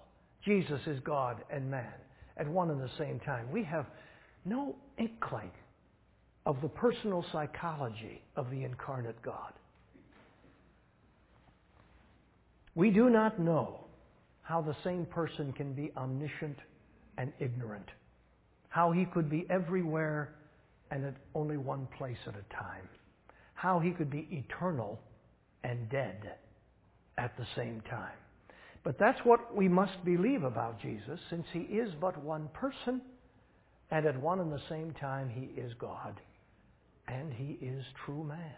Jesus 0.44 0.80
is 0.86 1.00
God 1.00 1.42
and 1.50 1.70
man 1.70 1.92
at 2.36 2.48
one 2.48 2.70
and 2.70 2.80
the 2.80 2.90
same 2.98 3.20
time. 3.20 3.50
We 3.50 3.64
have 3.64 3.86
no 4.44 4.76
inkling 4.98 5.50
of 6.46 6.60
the 6.62 6.68
personal 6.68 7.24
psychology 7.30 8.22
of 8.36 8.50
the 8.50 8.64
incarnate 8.64 9.20
God. 9.22 9.52
We 12.74 12.90
do 12.90 13.10
not 13.10 13.38
know 13.38 13.84
how 14.42 14.62
the 14.62 14.76
same 14.82 15.04
person 15.04 15.52
can 15.52 15.74
be 15.74 15.92
omniscient 15.96 16.56
and 17.18 17.32
ignorant, 17.38 17.88
how 18.68 18.92
he 18.92 19.04
could 19.04 19.28
be 19.28 19.46
everywhere 19.50 20.34
and 20.90 21.04
at 21.04 21.14
only 21.34 21.56
one 21.56 21.86
place 21.98 22.16
at 22.26 22.34
a 22.34 22.54
time, 22.54 22.88
how 23.54 23.78
he 23.78 23.90
could 23.90 24.10
be 24.10 24.28
eternal 24.30 24.98
and 25.64 25.90
dead 25.90 26.34
at 27.18 27.36
the 27.36 27.46
same 27.56 27.82
time. 27.90 28.16
But 28.84 28.98
that's 28.98 29.18
what 29.24 29.54
we 29.54 29.68
must 29.68 30.02
believe 30.04 30.44
about 30.44 30.80
Jesus, 30.80 31.20
since 31.28 31.44
he 31.52 31.60
is 31.60 31.92
but 32.00 32.22
one 32.22 32.48
person 32.54 33.02
and 33.90 34.06
at 34.06 34.20
one 34.20 34.40
and 34.40 34.52
the 34.52 34.60
same 34.68 34.92
time, 35.00 35.30
he 35.30 35.60
is 35.60 35.72
God. 35.78 36.20
And 37.06 37.32
he 37.32 37.58
is 37.64 37.84
true 38.04 38.22
man. 38.22 38.54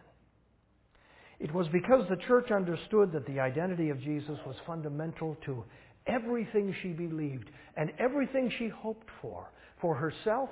It 1.39 1.55
was 1.55 1.67
because 1.73 2.07
the 2.09 2.17
church 2.29 2.51
understood 2.51 3.13
that 3.13 3.27
the 3.27 3.41
identity 3.41 3.91
of 3.91 4.01
Jesus 4.01 4.39
was 4.45 4.57
fundamental 4.67 5.37
to 5.47 5.65
everything 6.07 6.75
she 6.83 6.89
believed 6.89 7.49
and 7.77 7.93
everything 7.99 8.53
she 8.59 8.69
hoped 8.69 9.09
for, 9.23 9.49
for 9.81 9.95
herself 9.95 10.51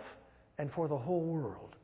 and 0.59 0.71
for 0.75 0.89
the 0.89 0.97
whole 0.97 1.25
world, 1.25 1.75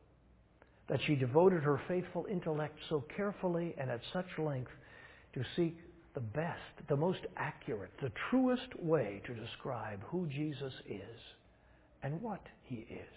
that 0.88 1.00
she 1.07 1.16
devoted 1.16 1.62
her 1.62 1.80
faithful 1.88 2.26
intellect 2.30 2.78
so 2.88 3.04
carefully 3.16 3.74
and 3.76 3.90
at 3.90 4.00
such 4.12 4.26
length 4.38 4.70
to 5.35 5.42
seek 5.57 5.76
the 6.14 6.20
best, 6.20 6.88
the 6.88 6.96
most 6.96 7.20
accurate, 7.37 7.90
the 8.00 8.12
truest 8.30 8.68
way 8.78 9.20
to 9.26 9.35
describe 9.35 10.00
who 10.04 10.26
Jesus 10.28 10.72
is 10.88 11.20
and 12.02 12.22
what 12.22 12.40
he 12.64 12.87
is. 12.90 13.09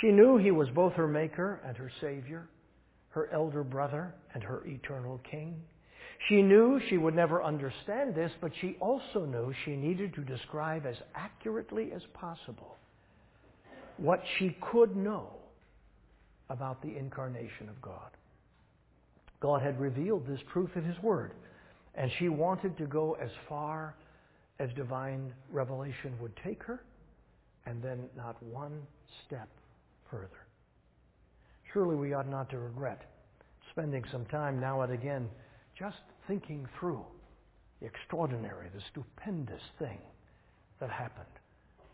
She 0.00 0.10
knew 0.10 0.36
he 0.36 0.50
was 0.50 0.68
both 0.70 0.94
her 0.94 1.08
maker 1.08 1.60
and 1.64 1.76
her 1.76 1.90
savior, 2.00 2.48
her 3.10 3.28
elder 3.32 3.62
brother 3.62 4.14
and 4.34 4.42
her 4.42 4.62
eternal 4.66 5.20
king. 5.30 5.60
She 6.28 6.42
knew 6.42 6.80
she 6.88 6.98
would 6.98 7.14
never 7.14 7.42
understand 7.42 8.14
this, 8.14 8.32
but 8.40 8.52
she 8.60 8.76
also 8.80 9.24
knew 9.24 9.52
she 9.64 9.76
needed 9.76 10.14
to 10.14 10.20
describe 10.22 10.86
as 10.86 10.96
accurately 11.14 11.92
as 11.92 12.02
possible 12.14 12.76
what 13.96 14.22
she 14.38 14.56
could 14.72 14.96
know 14.96 15.28
about 16.48 16.82
the 16.82 16.96
incarnation 16.96 17.68
of 17.68 17.80
God. 17.82 18.10
God 19.40 19.62
had 19.62 19.80
revealed 19.80 20.26
this 20.26 20.40
truth 20.52 20.70
in 20.74 20.84
His 20.84 21.00
Word, 21.02 21.32
and 21.94 22.10
she 22.18 22.28
wanted 22.28 22.76
to 22.78 22.86
go 22.86 23.16
as 23.20 23.30
far 23.48 23.94
as 24.58 24.70
divine 24.74 25.32
revelation 25.50 26.14
would 26.20 26.32
take 26.44 26.62
her 26.62 26.82
and 27.66 27.82
then 27.82 28.08
not 28.16 28.42
one 28.42 28.80
step 29.26 29.48
further. 30.10 30.46
Surely 31.72 31.96
we 31.96 32.14
ought 32.14 32.28
not 32.28 32.50
to 32.50 32.58
regret 32.58 33.02
spending 33.70 34.04
some 34.10 34.24
time 34.26 34.60
now 34.60 34.80
and 34.82 34.92
again 34.92 35.28
just 35.78 35.98
thinking 36.26 36.66
through 36.78 37.04
the 37.80 37.86
extraordinary, 37.86 38.68
the 38.74 38.82
stupendous 38.90 39.62
thing 39.78 39.98
that 40.80 40.90
happened, 40.90 41.26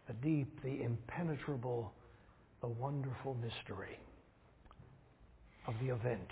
the 0.08 0.14
deep, 0.14 0.62
the 0.62 0.82
impenetrable, 0.82 1.92
the 2.60 2.66
wonderful 2.66 3.34
mystery 3.34 3.98
of 5.66 5.74
the 5.82 5.92
event 5.92 6.30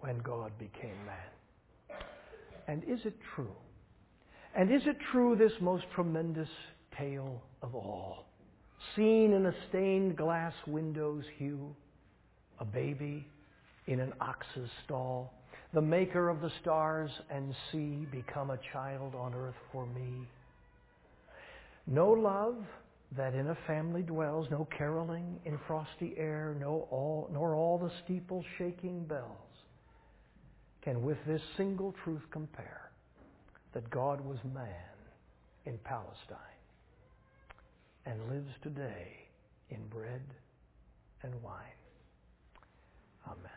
when 0.00 0.18
God 0.18 0.52
became 0.58 0.96
man. 1.04 1.98
And 2.68 2.82
is 2.84 3.00
it 3.04 3.14
true? 3.34 3.54
And 4.54 4.72
is 4.72 4.82
it 4.86 4.96
true, 5.12 5.36
this 5.36 5.52
most 5.60 5.84
tremendous 5.94 6.48
tale 6.98 7.42
of 7.62 7.74
all, 7.74 8.24
seen 8.94 9.32
in 9.32 9.46
a 9.46 9.54
stained 9.68 10.16
glass 10.16 10.52
window's 10.66 11.24
hue, 11.38 11.74
a 12.60 12.64
baby 12.64 13.26
in 13.86 14.00
an 14.00 14.12
ox's 14.20 14.70
stall, 14.84 15.32
the 15.72 15.80
maker 15.80 16.28
of 16.28 16.40
the 16.40 16.50
stars 16.60 17.10
and 17.30 17.54
sea 17.70 18.06
become 18.10 18.50
a 18.50 18.58
child 18.72 19.14
on 19.14 19.34
earth 19.34 19.54
for 19.72 19.86
me? 19.86 20.26
No 21.86 22.10
love 22.10 22.56
that 23.16 23.34
in 23.34 23.48
a 23.48 23.58
family 23.66 24.02
dwells, 24.02 24.48
no 24.50 24.66
caroling 24.76 25.38
in 25.44 25.58
frosty 25.66 26.14
air, 26.16 26.56
no 26.58 26.88
all, 26.90 27.28
nor 27.32 27.54
all 27.54 27.78
the 27.78 27.92
steeple 28.04 28.44
shaking 28.58 29.04
bells 29.04 29.30
can 30.82 31.02
with 31.02 31.18
this 31.26 31.42
single 31.56 31.94
truth 32.04 32.22
compare 32.30 32.90
that 33.74 33.88
God 33.90 34.20
was 34.20 34.38
man 34.54 34.64
in 35.66 35.78
Palestine 35.84 36.55
and 38.06 38.28
lives 38.30 38.52
today 38.62 39.26
in 39.68 39.84
bread 39.88 40.22
and 41.22 41.34
wine. 41.42 41.80
Amen. 43.26 43.55